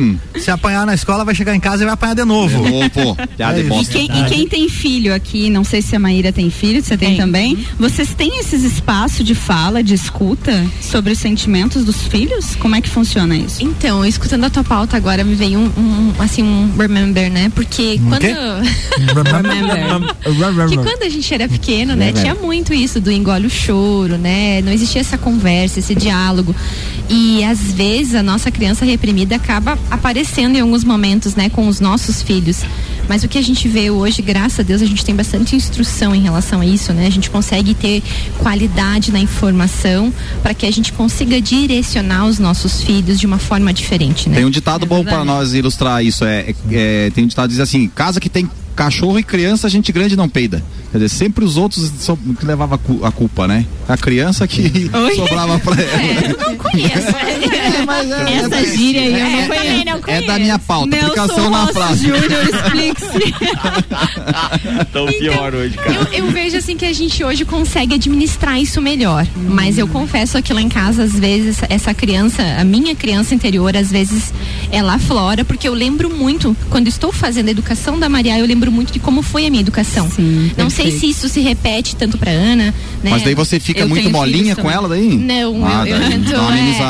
[0.00, 2.62] Hum, Se apanhar na escola, vai chegar em casa e vai apanhar de novo.
[2.64, 3.16] De novo.
[3.36, 3.62] Piada É.
[3.62, 6.96] E quem, e quem tem filho aqui, não sei se a Maíra tem filho, você
[6.96, 7.66] tem, também.
[7.78, 12.54] Vocês têm esses espaços de fala, de escuta sobre os sentimentos dos filhos?
[12.56, 13.62] Como é que funciona isso?
[13.62, 17.50] Então, escutando a tua pauta agora, me veio um, um, assim, um remember, né?
[17.52, 18.20] Porque Um quando.
[18.20, 18.32] quê?
[20.68, 22.06] que quando a gente era pequeno, né?
[22.06, 22.22] Remember.
[22.22, 24.62] Tinha muito isso do engole o choro, né?
[24.62, 26.54] Não existia essa conversa, esse diálogo.
[27.10, 31.50] E às vezes a nossa criança reprimida acaba aparecendo em alguns momentos, né?
[31.50, 32.62] Com os nossos filhos.
[33.08, 36.14] Mas o que a gente vê hoje, graças a Deus, a gente tem bastante instrução
[36.14, 37.06] em relação a isso, né?
[37.06, 38.02] A gente consegue ter
[38.38, 43.72] qualidade na informação para que a gente consiga direcionar os nossos filhos de uma forma
[43.72, 44.36] diferente, né?
[44.36, 46.24] Tem um ditado bom pra nós ilustrar isso.
[46.24, 49.92] É, é- tem um ditado que diz assim: casa que tem cachorro e criança, gente
[49.92, 50.62] grande não peida.
[50.90, 53.64] Quer dizer, sempre os outros são- que levavam a, cu- a culpa, né?
[53.88, 56.36] A criança que sobrava pra ela.
[56.46, 56.92] não conheço.
[58.28, 59.12] Essa gíria aí
[59.80, 60.22] eu não conheço.
[60.22, 62.06] É da minha pauta, Nelson aplicação na frase.
[62.06, 63.34] Júnior, explique-se.
[64.92, 66.08] Tão pior hoje, cara.
[66.12, 69.26] Eu, eu vejo assim que a gente hoje consegue administrar isso melhor.
[69.48, 73.76] Mas eu confesso que lá em casa, às vezes, essa criança, a minha criança interior,
[73.76, 74.32] às vezes,
[74.70, 78.61] ela aflora, porque eu lembro muito, quando estou fazendo a educação da Maria, eu lembro
[78.70, 80.08] muito de como foi a minha educação.
[80.56, 82.66] Não sei se isso se repete tanto pra Ana,
[83.02, 83.10] né?
[83.10, 85.16] Mas daí você fica Eu muito molinha com ela daí?
[85.16, 86.32] Não, Ah, eu, eu daí tento.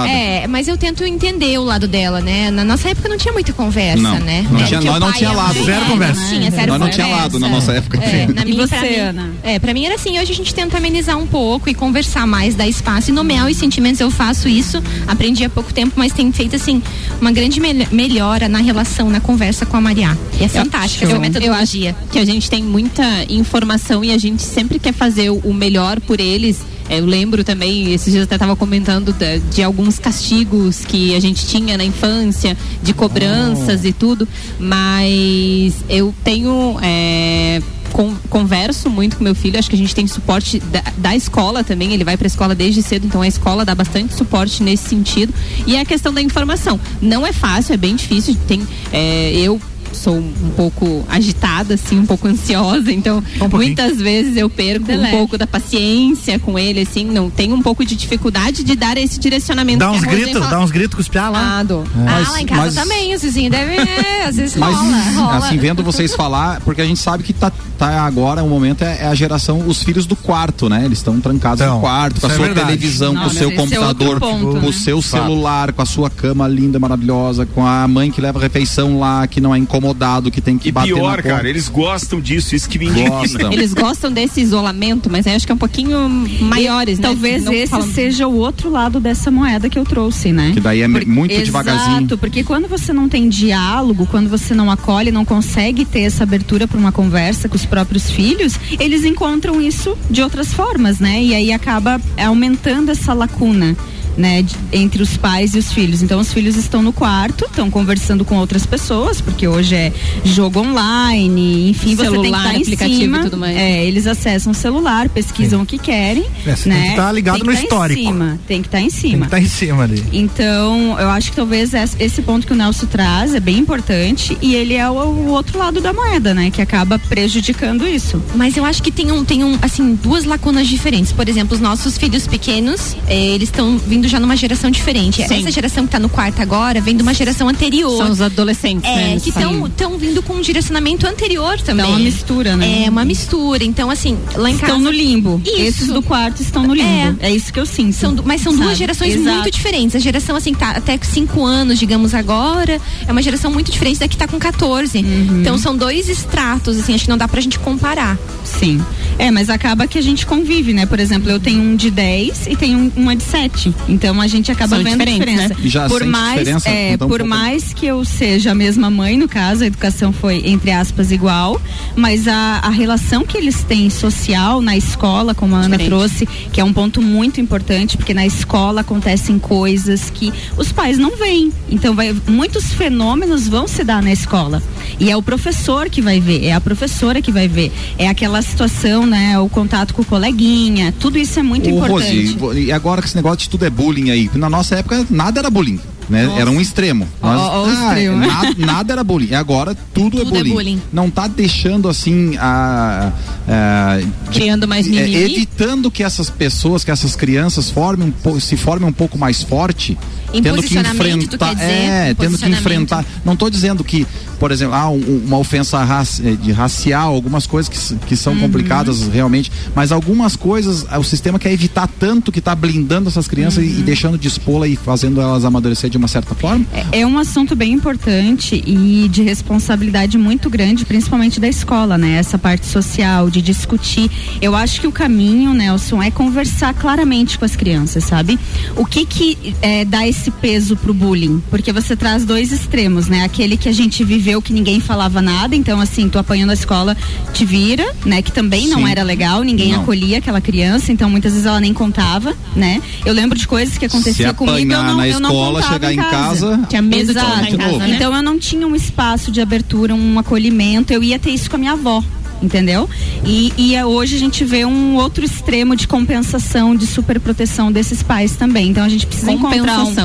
[0.06, 2.50] É, é, mas eu tento entender o lado dela, né?
[2.50, 4.46] Na nossa época não tinha muita conversa, Não, né?
[4.50, 5.64] não É, tinha- nós não tinha lado.
[5.64, 6.20] Zero conversa.
[6.20, 7.98] Não tinha, zero Nós não tinha lado na nossa época.
[8.02, 9.30] É, na E minha, pra você, mim- Ana?
[9.42, 12.54] É, pra mim era assim, hoje a gente tenta amenizar um pouco e conversar mais,
[12.54, 14.00] dar espaço e nomear os sentimentos.
[14.00, 16.82] Eu faço isso, aprendi há pouco tempo, mas tem feito assim,
[17.20, 20.16] uma grande mel- melhora na relação, na conversa com a Maria.
[20.40, 21.96] E é fantástica essa Eu, eu metodologia.
[22.10, 26.20] que a gente tem muita informação e a gente sempre quer fazer o, melhor por
[26.20, 26.60] eles.
[26.88, 31.20] É, Eu lembro também, esses dias até estava comentando da- de, alguns castigos que a
[31.20, 34.26] gente tinha na infância, de cobranças e tudo,
[34.58, 36.76] mas eu tenho.
[36.82, 41.14] é, con- converso muito com meu filho, acho que a gente tem suporte da, da
[41.14, 44.62] escola também, ele vai para a escola desde cedo, então a escola dá bastante suporte
[44.62, 45.32] nesse sentido.
[45.66, 46.80] E a questão da informação.
[47.02, 48.34] Não é fácil, é bem difícil.
[48.48, 49.60] Tem, é, eu
[49.92, 55.38] sou um pouco agitada, assim, um pouco ansiosa, então muitas vezes eu perco um pouco
[55.38, 59.78] da paciência com ele, assim, não tenho um pouco de dificuldade de dar esse direcionamento.
[59.78, 60.46] Dá uns gritos, fala.
[60.48, 61.58] dá uns gritos com os piá lá.
[61.58, 61.84] Ah, dou.
[62.06, 65.46] ah, lá em casa também, o Zizinho deve, é, às vezes Mas, rola, rola.
[65.46, 69.02] assim, vendo vocês falar, porque a gente sabe que tá, tá agora, o momento é,
[69.02, 70.84] é a geração, os filhos do quarto, né?
[70.84, 72.66] Eles estão trancados Então, no quarto, com a é sua verdade.
[72.66, 74.72] televisão, com o seu é computador, ponto, com o né?
[74.72, 78.98] seu celular, com a sua cama linda, maravilhosa, com a mãe que leva a refeição
[78.98, 81.28] lá, que não é incomodado, que tem que E bater na pior, porta.
[81.28, 83.10] cara, eles gostam disso, isso que me indigna.
[83.10, 83.52] Gostam.
[83.52, 86.08] Eles gostam desse isolamento, mas acho que é um pouquinho
[86.40, 87.02] maiores, né?
[87.08, 90.52] Talvez Não esse falam- seja o outro lado dessa moeda que eu trouxe, né?
[90.54, 92.18] Que daí é muito Exato, devagarzinho.
[92.18, 96.68] porque quando você não tem diálogo, quando você não acolhe, não consegue ter essa abertura
[96.68, 101.22] para uma conversa com os próprios filhos, eles encontram isso de outras formas, né?
[101.22, 103.76] E aí acaba aumentando essa lacuna.
[104.16, 106.02] Né, de- entre os pais e os filhos.
[106.02, 109.90] Então, os filhos estão no quarto, estão conversando com outras pessoas, porque hoje é
[110.22, 113.18] jogo online, enfim, você tem que Celular, estar em aplicativo cima.
[113.18, 113.56] e tudo mais.
[113.56, 116.24] É, eles acessam o celular, pesquisam o que querem.
[116.46, 116.74] É, você né?
[116.74, 118.00] tem que estar ligado Tem no que tá histórico.
[118.00, 119.18] Em cima, tem que estar em Tem cima.
[119.18, 120.04] que estar em cima ali.
[120.12, 124.36] Então, eu acho que talvez es- esse ponto que o Nelson traz é bem importante
[124.42, 126.50] e ele é o, o outro lado da moeda, né?
[126.50, 128.22] Que acaba prejudicando isso.
[128.34, 131.12] Mas eu acho que tem um, tem um, assim, duas lacunas diferentes.
[131.12, 135.16] Por exemplo, os nossos filhos pequenos, eh, eles estão vindo vindo já numa geração diferente.
[135.26, 135.40] Sim.
[135.40, 137.96] Essa geração que tá no quarto agora vem de uma geração anterior.
[137.96, 139.20] São os adolescentes, É, né?
[139.20, 141.84] que estão vindo com um direcionamento anterior também.
[141.84, 142.84] Então, uma mistura, né?
[142.86, 143.64] É, uma mistura.
[143.64, 144.80] Então, assim, lá em Estão casa.
[144.80, 145.40] no limbo.
[145.44, 145.56] Isso.
[145.60, 147.16] Esses do quarto estão no limbo.
[147.20, 147.92] É, isso que eu sinto.
[147.94, 148.78] São mas são duas sabe?
[148.78, 149.36] gerações Exato.
[149.36, 149.94] muito diferentes.
[149.94, 154.08] A geração, assim, tá até 5 anos, digamos, agora, é uma geração muito diferente da
[154.08, 154.98] que tá com 14.
[154.98, 155.40] Uhum.
[155.40, 158.18] Então são dois estratos, assim, acho que não dá pra gente comparar.
[158.44, 158.82] Sim.
[159.18, 160.86] É, mas acaba que a gente convive, né?
[160.86, 163.72] Por exemplo, eu tenho um de 10 e tenho um- uma de 7.
[163.92, 165.48] Então a gente acaba São vendo a diferença.
[165.48, 165.56] né?
[165.64, 166.68] Já por mais, diferença?
[166.68, 170.42] é, um por mais que eu seja a mesma mãe, no caso, a educação foi,
[170.46, 171.60] entre aspas, igual,
[171.94, 175.88] mas a, a relação que eles têm social na escola, como a Ana Diferente.
[175.88, 180.96] trouxe, que é um ponto muito importante, porque na escola acontecem coisas que os pais
[180.98, 181.52] não veem.
[181.70, 184.62] Então, vai, muitos fenômenos vão se dar na escola.
[184.98, 187.70] E é o professor que vai ver, é a professora que vai ver.
[187.98, 189.38] É aquela situação, né?
[189.38, 192.36] O contato com o coleguinha, tudo isso é muito Ô, importante.
[192.38, 195.40] Rosi, e agora que esse negócio de tudo é bullying aí, na nossa época nada
[195.40, 195.78] era bullying.
[196.08, 196.30] Né?
[196.36, 197.06] Era um extremo.
[197.22, 198.16] Ó, ó, o extremo.
[198.18, 199.28] nada, nada era bullying.
[199.30, 200.52] E agora tudo, é, Tudo é bullying.
[200.52, 200.82] bullying.
[200.92, 203.12] Não tá deixando assim a.
[203.48, 203.98] a-
[204.32, 205.14] Criando mais é, mimimi.
[205.16, 209.96] evitando que essas pessoas, que essas crianças formem se formem um pouco mais forte.
[210.32, 211.54] Em tendo que enfrentar.
[211.54, 211.66] dizer?
[211.66, 213.04] é, tendo que enfrentar.
[213.24, 214.06] Não estou dizendo que,
[214.38, 215.78] por exemplo, um- uma ofensa
[216.24, 218.16] eh, de racial, algumas coisas que, que Uhum.
[218.16, 223.08] são complicadas realmente, mas algumas coisas ah, o sistema quer evitar tanto que está blindando
[223.08, 223.78] essas crianças e, Uhum.
[223.80, 226.64] e deixando de expô-la e fazendo elas amadurecer de uma certa forma.
[226.72, 232.16] É- É um assunto bem importante e de responsabilidade muito grande, principalmente da escola, né?
[232.16, 234.10] Essa parte social, de discutir.
[234.40, 238.38] Eu acho que o caminho, Nelson, é conversar claramente com as crianças, sabe?
[238.76, 241.42] O que que é, dá esse peso pro bullying?
[241.50, 243.24] Porque você traz dois extremos, né?
[243.24, 246.96] Aquele que a gente viveu que ninguém falava nada, então assim, tu apanhando a escola,
[247.32, 248.22] te vira, né?
[248.22, 248.90] Que também não Sim.
[248.90, 249.82] era legal, ninguém Não.
[249.82, 252.80] acolhia aquela criança, então muitas vezes ela nem contava, né?
[253.04, 255.72] Eu lembro de coisas que Se aconteciam comigo, eu não, na eu não escola, contava
[255.72, 257.26] chegar em casa, Tinha medo de Exato.
[257.26, 257.90] contar em casa, né?
[257.96, 260.92] Então eu não tinha um espaço de abertura, um acolhimento.
[260.92, 262.02] Eu ia ter isso com a minha avó.
[262.42, 262.88] Entendeu?
[263.24, 268.02] E, e é- hoje a gente vê um outro extremo de compensação, de superproteção desses
[268.02, 268.70] pais também.
[268.70, 269.58] Então a gente precisa encontrar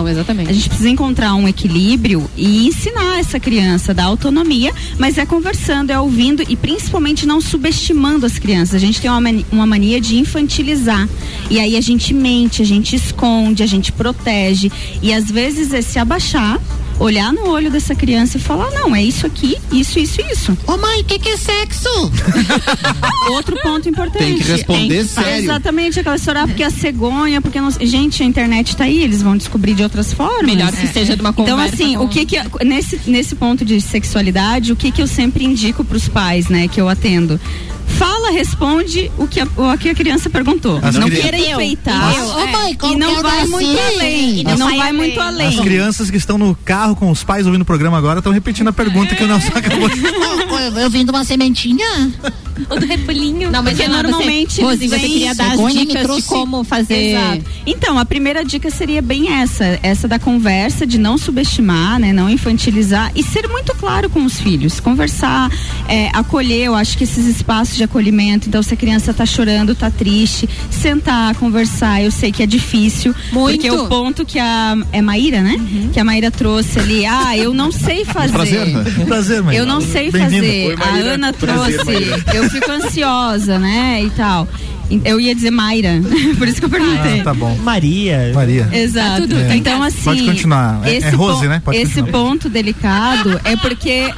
[0.03, 0.49] um, exatamente.
[0.49, 5.89] a gente precisa encontrar um equilíbrio e ensinar essa criança, dar autonomia, mas é conversando,
[5.91, 8.75] é ouvindo e principalmente não subestimando as crianças.
[8.75, 11.07] A gente tem uma mani- uma mania de infantilizar.
[11.49, 14.71] E aí a gente mente, a gente esconde, a gente protege.
[15.01, 16.59] E às vezes é se abaixar.
[16.99, 20.57] Olhar no olho dessa criança e falar, não, é isso aqui, isso, isso, isso.
[20.65, 21.87] Ô mãe, o que, que é sexo?
[23.29, 24.23] Outro ponto importante.
[24.23, 25.43] Tem que responder Tem que- sério.
[25.43, 29.37] Exatamente, aquela história, porque a cegonha, porque não, gente, a internet tá aí, eles vão
[29.37, 30.45] descobrir de outras formas.
[30.45, 33.63] Melhor que seja de uma Então, conversa assim, com- o que que nesse nesse ponto
[33.63, 37.39] de sexualidade, o que que eu sempre indico pros pais, né, que eu atendo?
[37.85, 40.79] Fala, responde o que a, o que a criança perguntou.
[40.81, 42.13] As não queira enfeitar.
[42.15, 42.27] Eu.
[42.47, 43.51] Mãe, E não vai nasci?
[43.51, 44.39] muito além.
[44.39, 45.47] E não não vai muito além.
[45.47, 48.67] As crianças que estão no carro com os pais ouvindo o programa agora estão repetindo
[48.67, 51.85] a pergunta que o Nelson acabou de Eu, eu, vim de uma sementinha.
[52.69, 53.51] O do repulinho.
[53.51, 57.11] Não, mas Porque normalmente você, Rose, você queria dar as dicas de como fazer.
[57.11, 57.45] Exato.
[57.65, 62.29] Então, a primeira dica seria bem essa, essa da conversa, de não subestimar, né, não
[62.29, 65.51] infantilizar e ser muito claro com os filhos, conversar,
[65.87, 66.65] é, acolher.
[66.65, 68.16] Eu acho que esses espaços de acolhimento.
[68.47, 72.01] Então, se a criança tá chorando, tá triste, sentar, conversar.
[72.03, 73.55] Eu sei que é difícil, Muito.
[73.61, 75.55] porque o ponto que a é Maíra, né,
[75.93, 78.31] que a Maíra trouxe ali, ah, eu não sei fazer.
[78.33, 79.05] Prazer.
[79.05, 79.55] Prazer, mãe.
[79.55, 80.67] Eu não sei fazer.
[80.69, 81.11] Oi, Maíra.
[81.11, 81.85] A Ana Prazer, trouxe.
[81.85, 82.23] Maíra.
[82.33, 84.01] Eu fico ansiosa, né?
[84.03, 84.47] E tal.
[85.03, 86.01] Eu ia dizer Mayra,
[86.39, 87.19] por isso que eu perguntei.
[87.19, 87.53] Ah, tá bom.
[87.57, 88.31] Maria.
[88.33, 88.69] Maria.
[88.71, 89.09] Exato.
[89.09, 89.55] Tá tudo, É.
[89.57, 90.01] Então, assim.
[90.03, 90.79] Pode continuar.
[90.87, 91.61] É- é Rose, né?
[91.63, 92.11] Pode esse continuar.
[92.11, 94.09] ponto delicado é porque.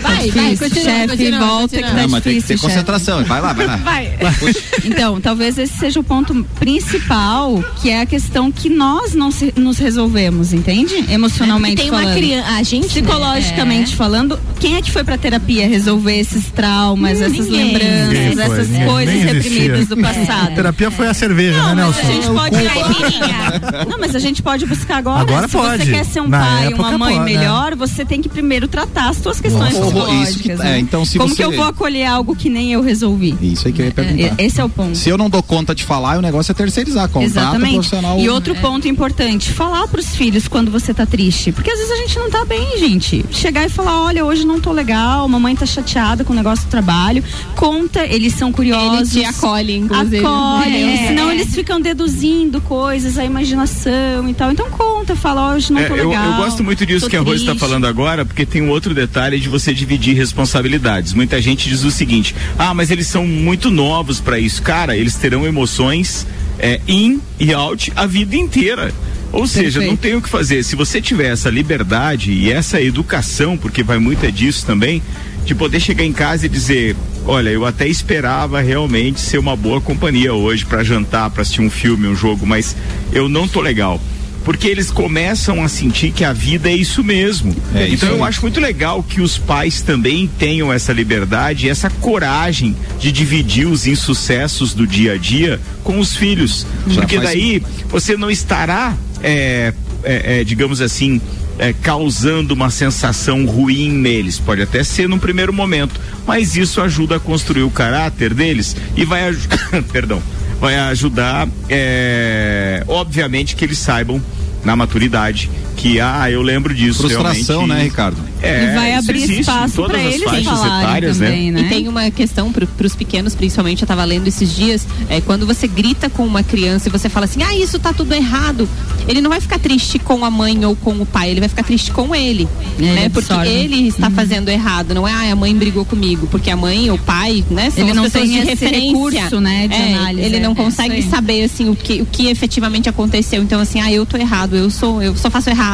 [0.00, 1.82] Vai, tá vai, difícil, continua, chefe, continua, volta continua.
[1.82, 2.68] que tá Não, mas tem que ter difícil, chefe.
[2.68, 3.24] concentração.
[3.24, 3.76] Vai lá, vai lá.
[3.76, 4.06] Vai.
[4.38, 4.60] Puxa.
[4.84, 9.52] Então, talvez esse seja o ponto principal, que é a questão que nós não se-
[9.56, 11.04] nos resolvemos, entende?
[11.10, 12.16] Emocionalmente Tem uma falando.
[12.16, 12.48] criança.
[12.56, 12.88] A gente.
[12.88, 13.96] Psicologicamente né?
[13.96, 17.64] falando, quem é que foi pra terapia resolver esses traumas, essas Ninguém.
[17.72, 18.88] lembranças, Ninguém foi, essas ninguém.
[18.88, 19.96] coisas Nem reprimidas existia.
[19.96, 20.54] do passado?
[20.54, 22.00] Terapia foi a cerveja, né, Nelson?
[22.00, 23.86] a gente pode Caipirinha.
[23.88, 25.20] Não, mas a gente pode buscar agora.
[25.20, 25.84] Agora Se pode.
[25.84, 27.38] você quer ser um Na pai, uma mãe pode, né?
[27.38, 29.89] melhor, você tem que primeiro tratar as suas questões Nossa.
[30.22, 30.76] Isso que- né?
[30.76, 33.34] é, então, se Como você- que eu vou acolher algo que nem eu resolvi?
[33.40, 34.34] Isso aí que eu ia perguntar.
[34.40, 34.96] É, Esse é o ponto.
[34.96, 37.08] Se eu não dou conta de falar, o negócio é terceirizar.
[37.08, 37.72] Contrata um Exatamente.
[37.74, 38.18] profissional.
[38.18, 41.52] E outro ponto importante, falar pros filhos quando você tá triste.
[41.52, 43.24] Porque às vezes a gente não tá bem, gente.
[43.30, 46.70] Chegar e falar, olha, hoje não tô legal, mamãe tá chateada com o negócio do
[46.70, 47.22] trabalho.
[47.56, 49.14] Conta, eles são curiosos.
[49.14, 50.18] Ele te acolhe, inclusive.
[50.18, 51.06] Acolhem, É.
[51.08, 54.50] senão eles ficam deduzindo coisas, a imaginação e tal.
[54.52, 56.24] Então conta, fala, hoje não É, tô eu, legal.
[56.32, 57.60] eu gosto muito disso que a Rose está triste.
[57.60, 61.12] falando agora, porque tem um outro detalhe de você dividir responsabilidades.
[61.12, 64.62] Muita gente diz o seguinte: ah, mas eles são muito novos para isso.
[64.62, 66.26] Cara, eles terão emoções
[66.58, 68.92] é, in e out a vida inteira.
[69.32, 69.90] Ou seja, Perfeito.
[69.90, 70.62] não tem o que fazer.
[70.64, 75.00] Se você tiver essa liberdade e essa educação, porque vai muito é disso também,
[75.44, 79.80] de poder chegar em casa e dizer, olha, eu até esperava realmente ser uma boa
[79.80, 82.76] companhia hoje para jantar, para assistir um filme, um jogo, mas
[83.12, 84.00] eu não tô legal.
[84.44, 87.54] Porque eles começam a sentir que a vida é isso mesmo.
[87.74, 88.28] É isso então eu aí.
[88.30, 93.86] acho muito legal que os pais também tenham essa liberdade, essa coragem de dividir os
[93.86, 96.66] insucessos do dia a dia com os filhos.
[96.88, 101.20] Já Porque faz- daí você não estará, é, é, é, digamos assim,
[101.58, 104.38] é, causando uma sensação ruim neles.
[104.38, 109.04] Pode até ser num primeiro momento, mas isso ajuda a construir o caráter deles e
[109.04, 109.48] vai, aju-
[109.92, 110.22] perdão,
[110.60, 114.22] vai ajudar, é, obviamente, que eles saibam
[114.62, 115.50] na maturidade
[115.80, 117.78] que ah eu lembro disso Frustração, realmente.
[117.78, 118.30] né, Ricardo?
[118.42, 121.60] É, e vai abrir espaço todas para as eles faixas falarem etárias, também, né?
[121.60, 121.66] né?
[121.66, 125.46] E tem uma questão para os pequenos, principalmente, eu estava lendo esses dias, é, quando
[125.46, 128.66] você grita com uma criança e você fala assim, ah, isso tá tudo errado,
[129.06, 131.64] ele não vai ficar triste com a mãe ou com o pai, ele vai ficar
[131.64, 133.08] triste com ele, Ele né?
[133.10, 133.50] Porque absorve.
[133.50, 136.96] ele está fazendo errado, não é, ah, a mãe brigou comigo, porque a mãe ou
[136.96, 138.88] o pai, né, são Ele as não pessoas tem de esse referência.
[138.88, 142.06] recurso, né, de É, análise, Ele não é, é consegue saber, assim, o que, o
[142.06, 143.42] que efetivamente aconteceu.
[143.42, 145.69] Então, assim, ah, eu tô errado, eu sou, eu só faço errado.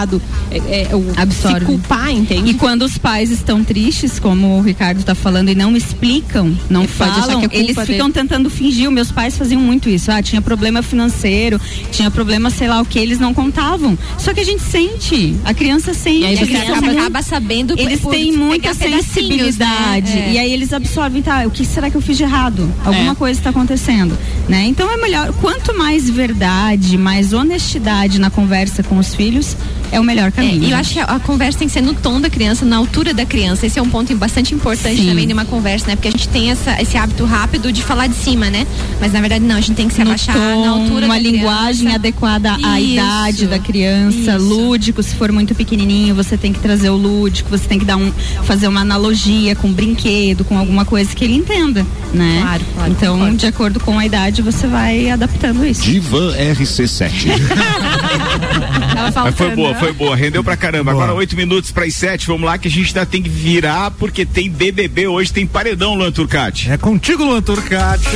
[0.51, 1.61] É, é, o- Absorve.
[1.61, 2.51] Se culpar, entende?
[2.51, 6.83] E quando os pais estão tristes, como o Ricardo está falando, e não explicam, não
[6.83, 6.93] achar
[7.23, 8.13] falam, que é eles ficam dele.
[8.13, 8.91] tentando fingir.
[8.91, 10.11] Meus pais faziam muito isso.
[10.11, 13.97] Ah, tinha problema financeiro, tinha problema, sei lá o que, eles não contavam.
[14.19, 16.21] Só que a gente sente, a criança sente.
[16.21, 20.13] E aí você acaba, acaba sabendo Eles por têm muita pedacinhos, sensibilidade.
[20.15, 20.33] né?
[20.33, 22.73] E aí eles absorvem, tá, o que será que eu fiz de errado?
[22.85, 23.15] Alguma É.
[23.15, 24.17] coisa está acontecendo,
[24.49, 24.65] né?
[24.67, 29.57] Então é melhor, quanto mais verdade, mais honestidade na conversa com os filhos,
[29.93, 30.62] é o melhor É, caminho.
[30.62, 30.76] e eu né?
[30.76, 33.24] acho que a, a conversa tem que ser no tom da criança, na altura da
[33.26, 33.66] criança.
[33.66, 35.07] Esse é um ponto bastante importante Sim.
[35.09, 35.97] também de uma conversa, né?
[35.97, 38.66] Porque a gente tem essa, esse hábito rápido de falar de cima, né?
[39.01, 41.14] Mas na verdade não, a gente tem que se no abaixar tom, na altura uma
[41.14, 41.97] da linguagem criança.
[41.97, 42.91] adequada à Isso.
[42.93, 44.39] idade da criança, Isso.
[44.39, 47.97] lúdico, se for muito pequenininho, você tem que trazer o lúdico, você tem que dar
[47.97, 48.12] um
[48.45, 52.39] fazer uma analogia com um brinquedo, com alguma coisa que ele entenda, né?
[52.43, 53.37] Claro, claro, Então, concordo.
[53.37, 55.82] de acordo com a idade, você vai adaptando isso.
[55.82, 57.26] Divan RC7.
[59.15, 59.79] Ela Mas foi faltando, boa, né?
[59.79, 60.93] foi boa, rendeu pra caramba.
[60.93, 61.05] Boa.
[61.05, 63.91] Agora oito minutos para as sete, vamos lá que a gente ainda tem que virar
[63.93, 66.71] porque tem BBB hoje, tem paredão, Luan Turcati.
[66.71, 68.07] É contigo, Luan Turcati.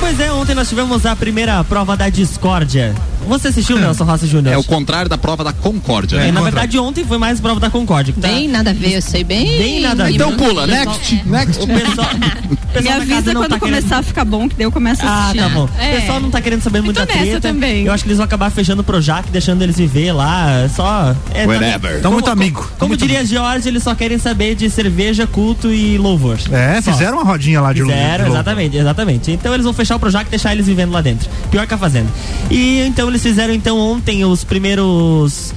[0.00, 2.94] Pois é, ontem nós tivemos a primeira prova da discórdia.
[3.26, 4.54] Você assistiu, Nelson Rossi Júnior?
[4.54, 6.32] É o contrário da prova da concórdia, É, né?
[6.32, 8.14] na verdade, ontem foi mais prova da Concórdia.
[8.20, 9.44] tá- Bem nada a ver, eu sei bem.
[9.58, 10.14] Bem nada a ver.
[10.14, 11.62] Então pula, O pessoal- next, next.
[11.62, 14.64] O pessoal, o pessoal Me avisa quando tá querendo- começar a ficar bom, que daí
[14.66, 15.38] eu começo a Ah, assistir.
[15.38, 15.68] tá bom.
[15.78, 15.88] É.
[15.96, 17.40] O pessoal não tá querendo saber muito da treta.
[17.40, 17.84] também.
[17.86, 20.68] Eu acho que eles vão acabar fechando o Projac, deixando eles viver lá.
[20.74, 21.14] Só.
[21.32, 22.00] É, tá- Whatever.
[22.00, 22.60] Tão muito amigo.
[22.62, 26.38] Como, Tão muito diria George, eles só querem saber de cerveja, culto e louvor.
[26.52, 26.92] É, Só.
[26.92, 29.30] fizeram uma rodinha lá de de Fizeram, exatamente, exatamente.
[29.32, 31.28] Então eles vão fechar o Projac e deixar eles vivendo lá dentro.
[31.50, 32.08] Pior que a Fazenda.
[32.50, 35.54] E então eles fizeram então ontem os primeiros.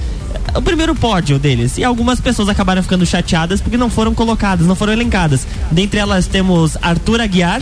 [0.54, 1.76] O primeiro pódio deles.
[1.76, 5.46] E algumas pessoas acabaram ficando chateadas porque não foram colocadas, não foram elencadas.
[5.70, 7.60] Dentre elas temos Arthur Aguiar.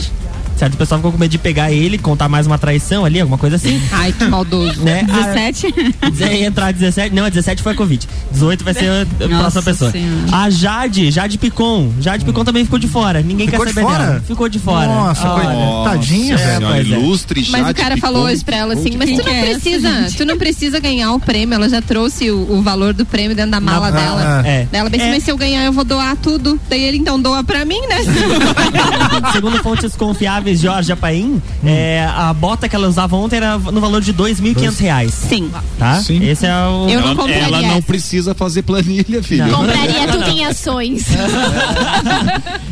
[0.57, 0.75] Certo?
[0.75, 3.57] O pessoal ficou com medo de pegar ele, contar mais uma traição ali, alguma coisa
[3.57, 3.81] assim.
[3.93, 4.81] Ai, que maldoso.
[4.83, 5.07] né?
[5.13, 5.75] A- 17?
[6.19, 7.15] Ia entrar 17.
[7.15, 8.09] Não, a 17 foi a Covid.
[8.33, 9.91] 18 vai ser a a Nossa próxima pessoa.
[9.91, 10.17] Senhora.
[10.37, 11.93] A Jade, Jade Picon.
[12.01, 13.21] Jade Picon também ficou de fora.
[13.21, 14.07] Ninguém Ficou quer de saber fora?
[14.07, 14.23] dela.
[14.27, 14.87] Ficou de fora.
[14.87, 15.91] Nossa, Olha.
[15.91, 16.95] Tadinha, É, velho.
[16.95, 16.99] é.
[16.99, 18.33] ilustre Mas o Jade cara falou Picon.
[18.33, 21.55] hoje pra ela assim, mas tu não é precisa, tu não precisa ganhar o prêmio,
[21.55, 24.43] ela já trouxe o, o valor do prêmio dentro da mala Na- dela.
[24.45, 24.67] ah, é.
[24.73, 25.11] Ela pensou, É.
[25.11, 26.59] mas se eu ganhar eu vou doar tudo.
[26.71, 27.97] Daí ele então doa pra mim, né?
[29.33, 31.67] Segundo fontes confiáveis, Jorge Apaim, Hum.
[31.67, 35.13] é, a bota que ela usava ontem era no valor de 2.500 reais.
[35.15, 35.51] Sim.
[35.79, 35.97] Tá?
[35.97, 36.23] Sim.
[36.25, 36.89] Esse é o.
[36.89, 39.47] Eu não Ela, compraria ela não precisa fazer planilha, filho.
[39.47, 39.61] Não.
[39.61, 41.07] Compraria tudo em ações.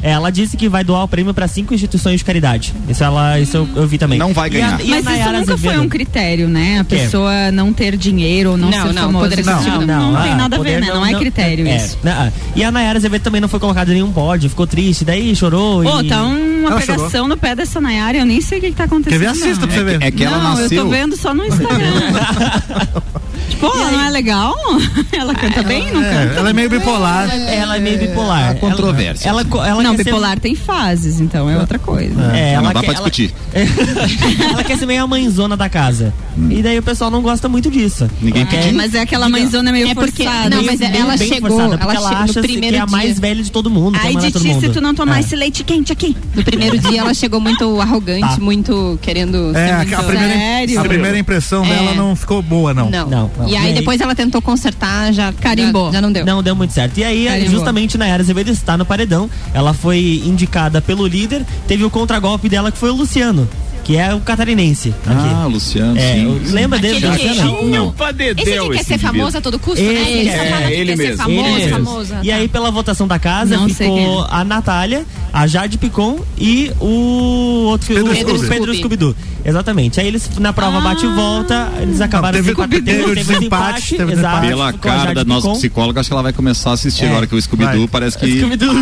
[0.02, 2.74] É, ela disse que vai doar o prêmio para cinco instituições de caridade.
[2.88, 4.18] Isso, ela, isso eu, eu vi também.
[4.18, 4.80] Não vai E a- ganhar.
[4.80, 6.78] e a Mas isso nunca foi um critério, né?
[6.80, 9.28] A pessoa não ter dinheiro ou não, Não, ser não, famosa.
[9.30, 10.86] poder Isso aquisitivo não, não, tem ah, nada a ver, né?
[10.88, 11.98] Não, é critério é, isso.
[12.04, 12.30] ah.
[12.54, 15.82] E a Nayara Azevedo também não foi colocada em nenhum pódio, ficou triste, daí chorou
[15.82, 16.08] Pô, e...
[16.08, 16.22] tá
[16.64, 19.12] uma Ela pegação no pé dessa Nayara, eu nem sei o que, que tá acontecendo.
[19.20, 19.30] Quer ver?
[19.30, 20.02] Assista pra você ver.
[20.02, 20.82] É que ela não, eu nasceu.
[20.84, 21.92] tô vendo só no Instagram.
[23.48, 24.54] tipo, ela não é legal?
[25.12, 26.40] Ela canta bem, não É, canta?
[26.40, 27.30] ela é meio bipolar.
[27.30, 28.50] Ela é meio bipolar.
[28.50, 29.24] Há controvérsias.
[29.26, 32.20] Ela, ela, ela não, quer ser- bipolar tem fases, então é outra coisa.
[32.34, 33.34] É, não ela dá quer, pra ela- discutir.
[34.52, 36.12] ela quer ser meio a mãezona da casa.
[36.50, 38.10] E daí o pessoal não gosta muito disso.
[38.20, 38.72] Ninguém pediu.
[38.74, 40.50] Mas é aquela mãezona meio É porque- forçada.
[40.56, 43.18] não, mas bem- ela bem chegou, forçada, ela ela acha primeiro que é a mais
[43.20, 43.98] velha de todo mundo.
[43.98, 45.20] quer Ai, Diti, se tu não tomar É.
[45.20, 46.16] esse leite quente aqui.
[46.34, 48.36] No primeiro dia ela chegou muito arrogante, Tá.
[48.40, 49.94] muito querendo É, muito...
[49.94, 50.80] a primeira, Sério?
[50.80, 51.68] a primeira impressão É.
[51.68, 52.88] dela não ficou boa, não.
[52.90, 53.08] Não.
[53.08, 53.30] Não.
[53.46, 55.86] E aí depois ela tentou consertar, já Carimbou.
[55.86, 56.24] Já, já não deu.
[56.24, 56.98] Não deu muito certo.
[56.98, 57.50] E aí, Carimbou.
[57.50, 59.28] justamente Nayara Azevedo está no paredão.
[59.52, 61.44] Ela foi indicada pelo líder.
[61.66, 63.48] Teve o contragolpe dela, que foi o Luciano,
[63.84, 64.94] que é o catarinense.
[65.06, 66.40] Ah, Luciano, É, sim.
[66.50, 67.06] lembra dele?
[67.06, 67.68] Aquele que- Luciano?
[67.68, 67.94] Não.
[67.94, 69.90] Esse que quer ser famoso a todo custo, né?
[69.92, 71.16] Ele Ele é, só fala que ele quer ser mesmo.
[71.22, 71.84] famoso, Ele mesmo.
[71.86, 72.14] famoso.
[72.22, 77.66] E aí, pela votação da casa, Não ficou a Natália, a Jade Picon e o
[77.68, 78.48] outro Pedro o Scooby.
[78.48, 79.16] Pedro Scooby-Doo.
[79.44, 80.00] Exatamente.
[80.00, 84.12] Aí eles, na prova bate e volta, eles acabaram teve- se- teve teve desempate, teve
[84.14, 84.46] exato, desempate.
[84.48, 87.08] Pela cara da nossa psicóloga, acho que ela vai começar a assistir É.
[87.08, 88.74] agora que o Scooby-Doo parece que Scooby-Doo.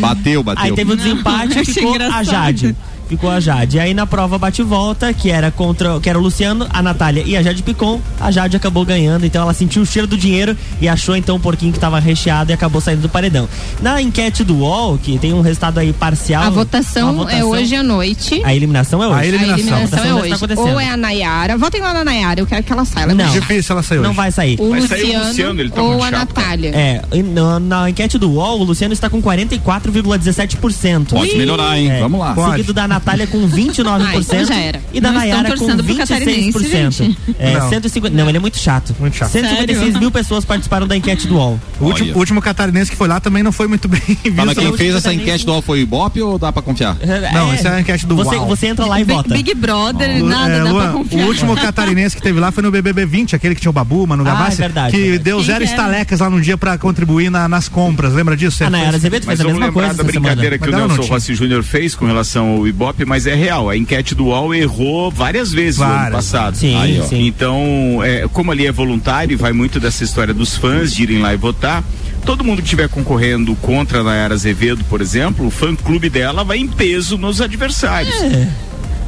[0.00, 0.64] bateu, bateu.
[0.64, 2.22] Aí teve o desempate e ficou a.
[2.22, 2.76] Jade.
[3.08, 3.78] Ficou a Jade.
[3.78, 7.22] Aí na prova bate e volta, que era contra, que era o Luciano, a Natália
[7.26, 10.54] e a Jade Picon, a Jade acabou ganhando, então ela sentiu o cheiro do dinheiro
[10.80, 13.48] e achou então o porquinho que tava recheado e acabou saindo do paredão.
[13.80, 16.42] Na enquete do UOL, que tem um resultado aí parcial.
[16.44, 18.42] A votação, uma é hoje à noite.
[18.44, 19.18] A eliminação é hoje.
[19.20, 19.54] A eliminação.
[19.54, 20.24] A eliminação votação é hoje.
[20.32, 20.68] está acontecendo.
[20.72, 21.56] Ou é a Nayara.
[21.56, 23.04] Votem lá na Nayara, eu quero que ela saia.
[23.04, 23.24] Ela é Não.
[23.24, 24.16] muito Difícil ela sair Não hoje.
[24.16, 24.60] vai sair.
[24.60, 26.12] O Vai sair o Luciano, Luciano, ele tá ou a chato.
[26.12, 26.70] Natália.
[26.74, 31.06] É, e na, na enquete do UOL, o Luciano está com 44,17%.
[31.08, 31.90] Pode melhorar, hein?
[31.90, 32.00] É.
[32.00, 32.34] Vamos lá.
[32.34, 32.50] Pode.
[32.50, 34.80] Seguido da Natália com 29% Ah, então já era.
[34.92, 36.90] e da Nayara com torcendo pro catarinense, 26%.
[36.90, 37.18] gente.
[37.38, 37.68] É, Não.
[37.68, 38.94] 150, não, ele é muito chato.
[38.98, 39.30] Muito chato.
[39.30, 39.98] 156 Sério?
[40.00, 41.60] mil pessoas participaram da enquete do UOL.
[41.80, 44.34] O último, o último catarinense que foi lá também não foi muito bem visto.
[44.34, 46.62] Tá, mas quem Não, fez essa enquete do UOL foi o Ibope ou dá pra
[46.62, 46.96] confiar?
[47.32, 48.46] Não, essa é a enquete do você, UOL.
[48.48, 49.34] Você entra lá e Big, vota.
[49.34, 51.24] Big Brother, Lu- nada, é, dá Luan, pra confiar.
[51.24, 54.06] o último catarinense que teve lá foi no BBB 20, aquele que tinha o Babu,
[54.06, 55.22] Manu Ah, Gavassi, é verdade, que verdade.
[55.24, 55.64] deu Quem zero era?
[55.64, 58.12] estalecas lá no dia pra contribuir na- nas compras.
[58.12, 58.64] Lembra disso?
[58.64, 60.20] A Nayara Azevedo Mas fez a mesma coisa da essa semana.
[60.20, 61.12] brincadeira que Mas o Nelson.
[61.12, 63.68] Rossi Júnior fez com relação ao Ibope, mas é real.
[63.70, 66.12] A enquete do UOL errou várias vezes no ano Várias.
[66.14, 66.56] passado.
[66.56, 67.26] Sim, Aí, sim.
[67.26, 71.20] Então, é, como ali é voluntário, e vai muito dessa história dos fãs de irem
[71.20, 71.82] lá e votar.
[72.24, 76.58] Todo mundo que estiver concorrendo contra a Nayara Azevedo, por exemplo, o fã-clube dela vai
[76.58, 78.14] em peso nos adversários.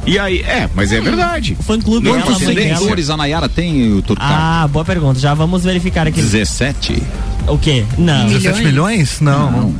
[0.05, 1.55] E aí, é, mas é verdade.
[1.59, 2.53] O fã-clube Não, dela, Quantos dela.
[2.75, 4.25] seguidores a Nayara tem, o Turcão?
[4.27, 5.19] Ah, boa pergunta.
[5.19, 6.19] Já vamos verificar aqui.
[6.19, 7.03] 17.
[7.47, 7.85] O quê?
[7.97, 8.25] Não.
[8.27, 9.19] 17 milhões?
[9.21, 9.51] Não.
[9.51, 9.75] não.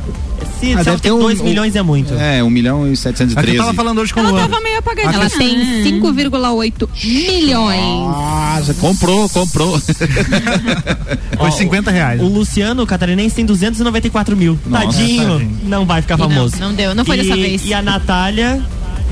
[0.62, 2.14] Se, Ah, se deve ela ter tem um- 2 um- milhões é muito.
[2.14, 3.56] É, 1 milhão e É que 713.
[3.58, 4.48] eu tava falando hoje com o Ela Luan.
[4.48, 5.12] tava meio apagadinha.
[5.14, 7.80] Ela tem 5,8 milhões.
[7.80, 9.80] Nossa, comprou, comprou.
[11.36, 12.20] Foi 50 reais.
[12.20, 14.56] O Luciano, o catarinense, tem 294 mil.
[14.64, 15.58] Nossa, tadinho, tadinho.
[15.64, 16.54] Não vai ficar Não, famoso.
[16.60, 17.64] não deu, não foi E- dessa vez.
[17.64, 18.62] E a Natália.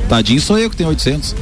[0.09, 1.34] Tadinho sou eu que tenho 800.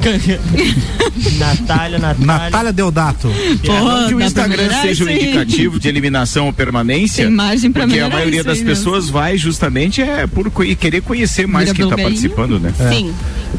[1.38, 2.26] Natália, Natália.
[2.26, 3.28] Natália Deodato.
[3.28, 5.16] não que o pra Instagram seja um aí.
[5.22, 7.24] indicativo de eliminação ou permanência.
[7.24, 8.84] Tem margem pra Porque a maioria das aí mesmo.
[8.84, 12.72] pessoas vai justamente é por querer conhecer mais Vira quem está participando, né?
[12.90, 13.12] Sim.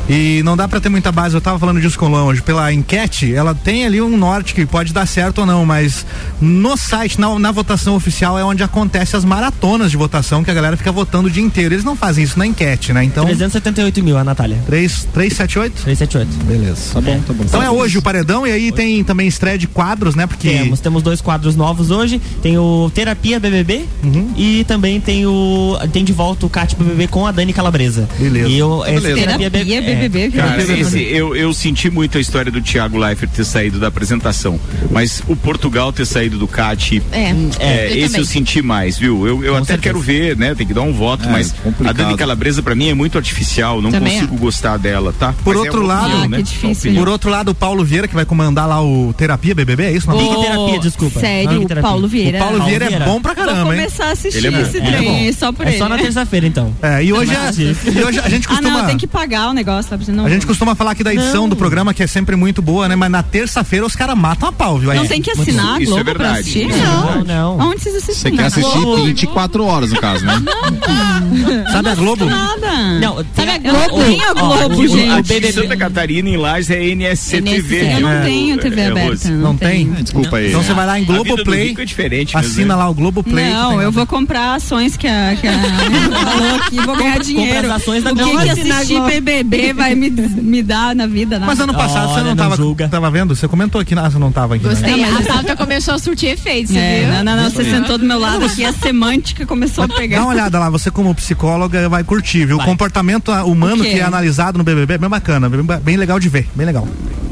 [0.09, 2.41] E não dá pra ter muita base, eu tava falando disso com o Luan hoje.
[2.41, 6.05] Pela enquete, ela tem ali um norte que pode dar certo ou não, mas
[6.39, 10.53] no site, na, na votação oficial, é onde acontece as maratonas de votação, que a
[10.53, 11.73] galera fica votando o dia inteiro.
[11.73, 13.03] Eles não fazem isso na enquete, né?
[13.03, 13.25] Então.
[13.25, 14.57] 378 mil, a Natália.
[14.65, 15.83] 3, 378?
[15.83, 16.30] 378.
[16.45, 16.93] Beleza.
[16.93, 17.43] Tá bom, tá bom.
[17.45, 20.25] Então é hoje o paredão e aí tem também estreia de quadros, né?
[20.27, 20.49] Porque.
[20.49, 22.19] Temos, temos dois quadros novos hoje.
[22.41, 24.31] Tem o Terapia BBB Uhum.
[24.35, 28.07] e também tem o tem de volta o Cat BBB com a Dani Calabresa.
[28.19, 28.49] Beleza.
[28.49, 29.15] E o, esse Beleza.
[29.21, 32.97] Terapia, Terapia é, BBB, Cara, Terapia esse- eu, eu senti muito a história do Thiago
[32.97, 34.59] Leifert ter saído da apresentação.
[34.89, 37.01] Mas o Portugal ter saído do CAT.
[37.11, 38.19] É, É, eu esse também.
[38.21, 39.27] eu senti mais, viu?
[39.27, 39.81] Eu, eu Com até certeza.
[39.81, 40.55] quero ver, né?
[40.55, 41.89] Tem que dar um voto, É, mas complicado.
[41.99, 45.33] a Dani Calabresa pra mim é muito artificial, não Também consigo gostar dela, tá?
[45.43, 46.37] Por Mas é outro lado- Ah, né?
[46.37, 47.03] que difícil, Uma opinião.
[47.03, 50.07] Por outro lado, o Paulo Vieira, que vai comandar lá o Terapia BBB, é isso?
[50.09, 50.17] Não?
[50.17, 51.19] Big Terapia, desculpa.
[51.19, 51.89] Sério, Não, o Terapia.
[51.89, 52.37] Paulo Vieira.
[52.37, 53.81] O Paulo Vieira é bom pra Vou caramba, hein?
[53.81, 55.77] começar a assistir Ele é esse É trem aí, só por É ele.
[55.77, 56.73] só na terça-feira, então.
[56.81, 58.69] É, e hoje, é, e hoje a gente Ah, costuma.
[58.79, 60.05] não, tem que pagar o negócio, sabe?
[60.05, 61.49] Senão A gente costuma falar aqui da edição Não.
[61.49, 62.95] do programa, que é sempre muito boa, né?
[62.95, 64.91] Mas na terça-feira os caras matam a pau, viu?
[64.91, 66.39] Aí- Não tem que assinar a Isso é Globo pra verdade.
[66.41, 66.67] assistir?
[66.67, 67.57] Não, não.
[67.69, 68.31] Onde vocês assistem?
[68.31, 69.03] Você quer assistir Globo?
[69.05, 70.33] 24 horas, no caso, né?
[71.71, 72.25] Sabe a Globo?
[72.25, 72.99] Nada.
[72.99, 73.99] Não, Sabe a tem- Globo?
[73.99, 75.19] ó, Tem a Globo, gente.
[75.19, 75.67] o BBB
[76.11, 77.93] Catarina, em Lages, é NSCTV.
[77.95, 78.21] Eu não viu?
[78.23, 79.09] tenho TV É, aberta.
[79.09, 79.31] Rose.
[79.31, 79.91] Não tem?
[79.97, 80.49] É, Desculpa aí.
[80.49, 82.75] Então você vai lá em Globoplay, é diferente, assina né?
[82.75, 83.49] lá o Globoplay.
[83.51, 87.67] Não, tem- eu vou comprar ações que a, que a falou aqui, vou ganhar dinheiro.
[87.71, 89.01] as ações da o que, que assistir.
[89.01, 91.39] BBB vai me, me dar na vida?
[91.39, 91.45] Nada.
[91.51, 92.87] Mas ano passado você Olha, não não tava, julga.
[92.89, 93.35] tava vendo?
[93.35, 94.63] Você comentou aqui, ah, você não tava aqui.
[94.65, 94.69] né?
[94.71, 95.03] Gostei.
[95.03, 97.13] A pauta começou a surtir efeitos, você É, viu?
[97.13, 100.17] não, não, não, você sentou do meu lado aqui, a semântica começou a pegar.
[100.17, 102.57] Dá uma olhada lá, você como psicóloga vai curtir, viu?
[102.57, 106.27] O comportamento humano que é analisado no BBB é bem bacana, bem, bem legal de
[106.27, 106.87] ver, bem legal.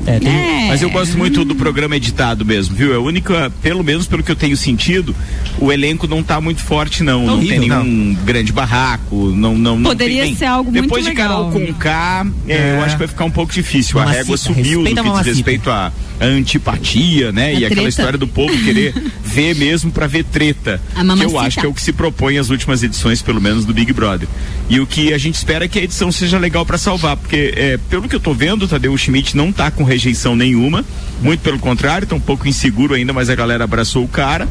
[0.08, 0.68] É, tem- É.
[0.70, 2.94] Mas eu gosto muito do programa editado mesmo, viu?
[2.94, 5.14] É a única, pelo menos pelo que eu tenho sentido,
[5.60, 7.26] o elenco não tá muito forte, não.
[7.26, 11.04] Não horrível, tem nenhum grande barraco, não, não, não Poderia tem ser algo muito Depois
[11.04, 11.28] de legal.
[11.30, 12.76] Carol com K, é, É.
[12.78, 14.00] eu acho que vai ficar um pouco difícil.
[14.00, 14.94] A régua subiu no que
[15.24, 17.48] diz respeito a, a antipatia, né?
[17.48, 17.90] A e aquela treta.
[17.90, 18.94] história do povo querer
[19.24, 20.82] ver mesmo pra ver treta.
[21.16, 23.74] Que eu acho que é o que se propõe as últimas edições, pelo menos do
[23.74, 24.28] Big Brother.
[24.70, 27.54] E o que a gente espera é que a edição seja legal pra salvar, porque
[27.56, 30.84] é, pelo que eu tô vendo, o Tadeu Schmidt não tá com rejeição nenhuma,
[31.22, 34.48] muito pelo contrário, tá um pouco inseguro ainda, mas a galera abraçou o cara.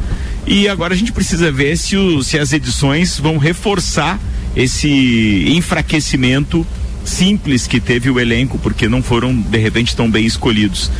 [0.47, 4.19] E agora a gente precisa ver se, o- se as edições vão reforçar
[4.55, 6.65] esse enfraquecimento
[7.09, 10.91] simples que teve o elenco, porque não foram de repente tão bem escolhidos.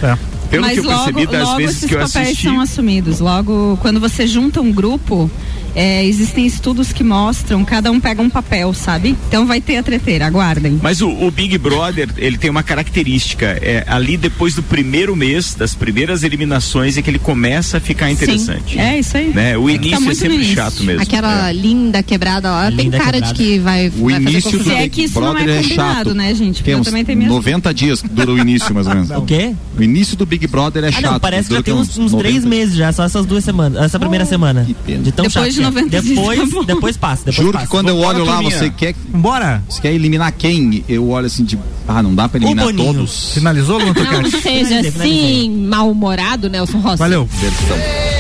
[0.50, 2.44] Pelo Mas que eu logo, percebi das logo vezes esses que eu papéis assisti.
[2.44, 3.20] são assumidos.
[3.20, 5.30] Logo, quando você junta um grupo,
[5.76, 9.16] é, existem estudos que mostram, cada um pega um papel, sabe?
[9.28, 10.80] Então vai ter a treteira, aguardem.
[10.82, 15.54] Mas o, o Big Brother, ele tem uma característica, é ali depois do primeiro mês,
[15.56, 18.80] das primeiras eliminações, é que ele começa a ficar interessante.
[18.80, 19.30] É isso aí.
[19.34, 19.58] Né?
[19.58, 20.56] O É tá início é muito no sempre início.
[20.56, 21.02] chato mesmo.
[21.02, 21.54] Aquela É.
[21.54, 23.28] linda quebrada lá, tem cara quebrada.
[23.28, 24.72] de que vai, O vai fazer início do.
[24.72, 26.14] É Big que isso não Brother é é chato.
[26.14, 26.56] né, gente?
[26.56, 28.94] Porque Tem eu uns também tenho minhas 90 dias que dura o início, mais ou
[28.96, 29.10] menos.
[29.20, 29.54] O quê?
[29.78, 31.12] O início do Big Brother é Ah, chato.
[31.14, 33.82] não, parece que já tem uns, uns 90 três meses já, só essas duas semanas,
[33.84, 34.64] essa primeira semana.
[34.64, 35.82] De tão Depois chato de que é.
[35.82, 37.66] 90 dias, depois, tá depois passa, depois Juro passa.
[37.66, 38.58] que quando eu Vambora, olho lá, turminha.
[38.58, 38.96] você quer.
[39.10, 39.64] Bora!
[39.70, 40.84] Você quer eliminar quem?
[40.88, 41.58] Eu olho assim de.
[41.88, 43.34] Ah, não dá pra eliminar todos.
[43.34, 46.98] Finalizou, Luan Não seja assim, mal-humorado, Nelson Rossi.
[46.98, 47.26] Valeu.
[47.32, 48.19] Versão.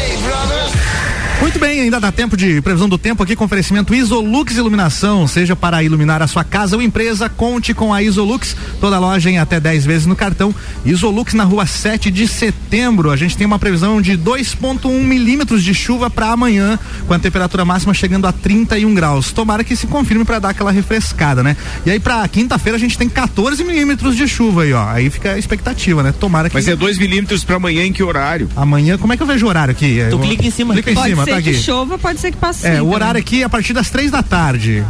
[1.42, 5.56] Muito bem, ainda dá tempo de previsão do tempo aqui com oferecimento Isolux Iluminação, seja
[5.56, 9.58] para iluminar a sua casa ou empresa, conte com a Isolux, toda loja em até
[9.60, 10.54] 10 vezes no cartão.
[10.86, 15.74] Isolux na rua 7 de setembro, a gente tem uma previsão de 2.1 milímetros de
[15.74, 16.78] chuva para amanhã,
[17.08, 19.32] com a temperatura máxima chegando a 31 graus.
[19.32, 21.56] Tomara que se confirme para dar aquela refrescada, né?
[21.86, 24.88] E aí para quinta-feira a gente tem 14 milímetros de chuva aí, ó.
[24.90, 26.12] Aí fica a expectativa, né?
[26.12, 28.50] Tomara que Mas é 2 milímetros pra amanhã em que horário?
[28.58, 30.00] amanhã, como é que eu vejo o horário aqui?
[30.10, 30.74] Tu Eu- clica em cima.
[30.74, 31.60] Clica em Pode cima, ser tá que aqui.
[31.60, 32.66] chova, pode ser que passe.
[32.68, 32.94] É, o também.
[32.96, 34.84] horário aqui é a partir das três da tarde.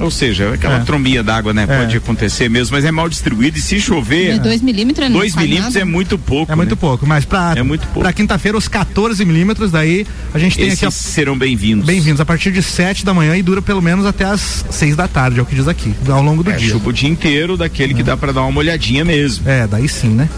[0.00, 0.80] Ou seja, aquela É.
[0.80, 1.66] trombinha d'água, né?
[1.68, 1.78] É.
[1.78, 4.40] Pode acontecer mesmo, mas é mal distribuído e se chover.
[4.40, 5.82] 2 milímetros não 2 faz milímetros nada.
[5.82, 6.50] é muito pouco.
[6.50, 6.76] É muito né?
[6.80, 8.00] pouco, mas pra, É muito pouco.
[8.00, 10.04] pra quinta-feira, os 14 milímetros, daí
[10.34, 11.86] a gente tem Esses aqui, ó, serão bem-vindos.
[11.86, 15.06] bem-vindos, a partir de 7 da manhã e dura pelo menos até as 6 da
[15.06, 16.70] tarde, é o que diz aqui, ao longo do É, dia.
[16.70, 19.48] chuva o dia inteiro, daquele que dá pra dar uma olhadinha mesmo.
[19.48, 20.28] É, daí sim, né?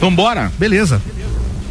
[0.00, 0.50] Vambora?
[0.58, 1.02] Beleza.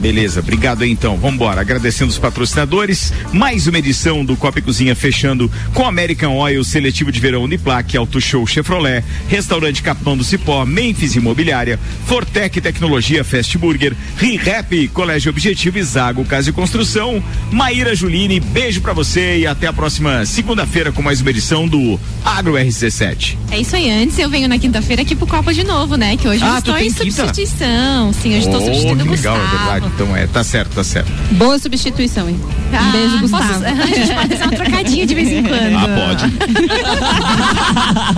[0.02, 1.16] Beleza, obrigado aí então.
[1.16, 1.62] Vambora.
[1.62, 3.14] Agradecendo os patrocinadores.
[3.32, 7.96] Mais uma edição do Copa e Cozinha fechando com American Oil, Seletivo de Verão Uniplac,
[7.96, 15.30] Auto Show Chevrolet, Restaurante Capão do Cipó, Memphis Imobiliária, Fortec Tecnologia Fast Burger, ReHap, Colégio
[15.30, 17.24] Objetivo e Zago Casa e Construção.
[17.52, 22.00] Maíra Juline, beijo pra você e até a próxima segunda-feira com mais uma edição do
[22.26, 23.38] Agro RC7.
[23.52, 23.92] É isso aí.
[23.92, 26.18] Antes eu venho na quinta-feira aqui pro Copa de novo, né?
[26.18, 28.12] Que hoje Ah, eu estou em substituição.
[28.14, 29.58] Sim, hoje estou Oh, substituindo que o legal, é Gustavo.
[29.58, 29.91] verdade.
[29.96, 31.12] Então é, tá certo, tá certo.
[31.34, 32.40] Boa substituição, hein?
[32.74, 33.66] Ah, um beijo, posso- Gustavo.
[33.66, 35.76] a gente pode fazer uma trocadinha de vez em quando.
[35.76, 36.32] Ah, pode.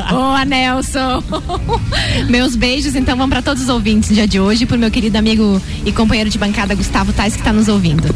[0.13, 1.24] Boa, Nelson.
[2.30, 5.17] Meus beijos, então, vão para todos os ouvintes no dia de hoje, pro meu querido
[5.17, 8.13] amigo e companheiro de bancada Gustavo Tais, que está nos ouvindo.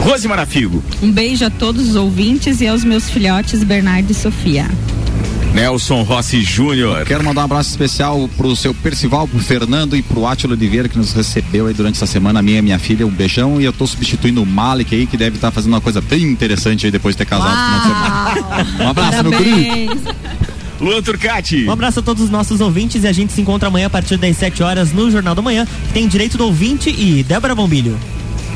[0.00, 0.82] Rose Marafigo.
[1.02, 4.66] Um beijo a todos os ouvintes e aos meus filhotes Bernardo e Sofia.
[5.56, 7.06] Nelson Rossi Júnior.
[7.06, 10.98] Quero mandar um abraço especial pro seu Percival, pro Fernando e pro Átilo Oliveira que
[10.98, 13.72] nos recebeu aí durante essa semana, a minha e minha filha, um beijão e eu
[13.72, 17.14] tô substituindo o Malik aí que deve estar fazendo uma coisa bem interessante aí depois
[17.14, 18.84] de ter casado no.
[18.84, 19.88] Um abraço, meu guri.
[20.78, 21.64] Luan Turcati.
[21.64, 24.18] Um abraço a todos os nossos ouvintes e a gente se encontra amanhã a partir
[24.18, 25.66] das 7 horas no Jornal da Manhã.
[25.86, 27.98] que Tem direito do ouvinte e Débora Bombilho.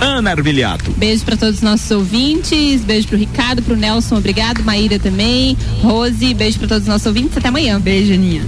[0.00, 0.90] Ana Arbiliato.
[0.92, 6.32] Beijo pra todos os nossos ouvintes, beijo pro Ricardo, pro Nelson, obrigado, Maíra também, Rose,
[6.34, 7.78] beijo pra todos os nossos ouvintes, até amanhã.
[7.80, 8.42] Beijo, Aninha.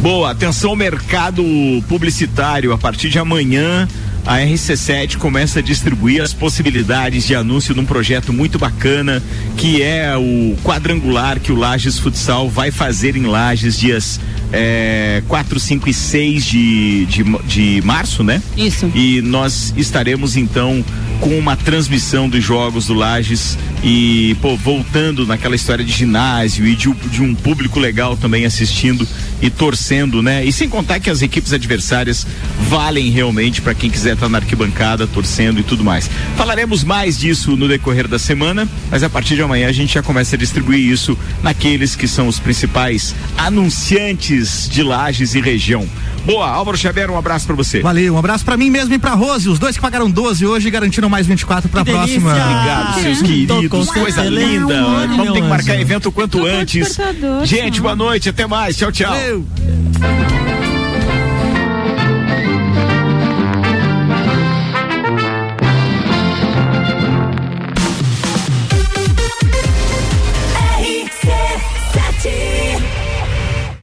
[0.00, 1.42] Boa, atenção mercado
[1.88, 2.72] publicitário.
[2.72, 3.88] A partir de amanhã,
[4.26, 9.22] a RC7 começa a distribuir as possibilidades de anúncio de um projeto muito bacana,
[9.56, 14.20] que é o quadrangular que o Lages Futsal vai fazer em Lages dias
[14.52, 18.42] é, 4, 5 e 6 de, de, de março, né?
[18.56, 18.90] Isso.
[18.94, 20.84] E nós estaremos então
[21.20, 26.74] com uma transmissão dos jogos do Lages e pô, voltando naquela história de ginásio e
[26.74, 29.06] de, de um público legal também assistindo
[29.40, 30.44] e torcendo, né?
[30.44, 32.26] E sem contar que as equipes adversárias
[32.68, 36.10] valem realmente para quem quiser estar na arquibancada torcendo e tudo mais.
[36.36, 40.02] Falaremos mais disso no decorrer da semana, mas a partir de amanhã a gente já
[40.02, 45.86] começa a distribuir isso naqueles que são os principais anunciantes de Lages e região.
[46.26, 47.80] Boa, Álvaro Xavier, um abraço para você.
[47.80, 50.68] Valeu, um abraço pra mim mesmo e pra Rose, os dois que pagaram 12 hoje
[50.70, 52.32] garantiram mais 24 pra Que próxima.
[52.34, 52.50] delícia!
[52.56, 53.90] Obrigado, seus queridos.
[53.92, 54.82] Coisa linda.
[55.08, 56.98] Vamos ter que marcar evento quanto antes.
[57.44, 58.28] Gente, boa noite.
[58.28, 58.76] Até mais.
[58.76, 59.10] Tchau, tchau.
[59.10, 60.65] Valeu.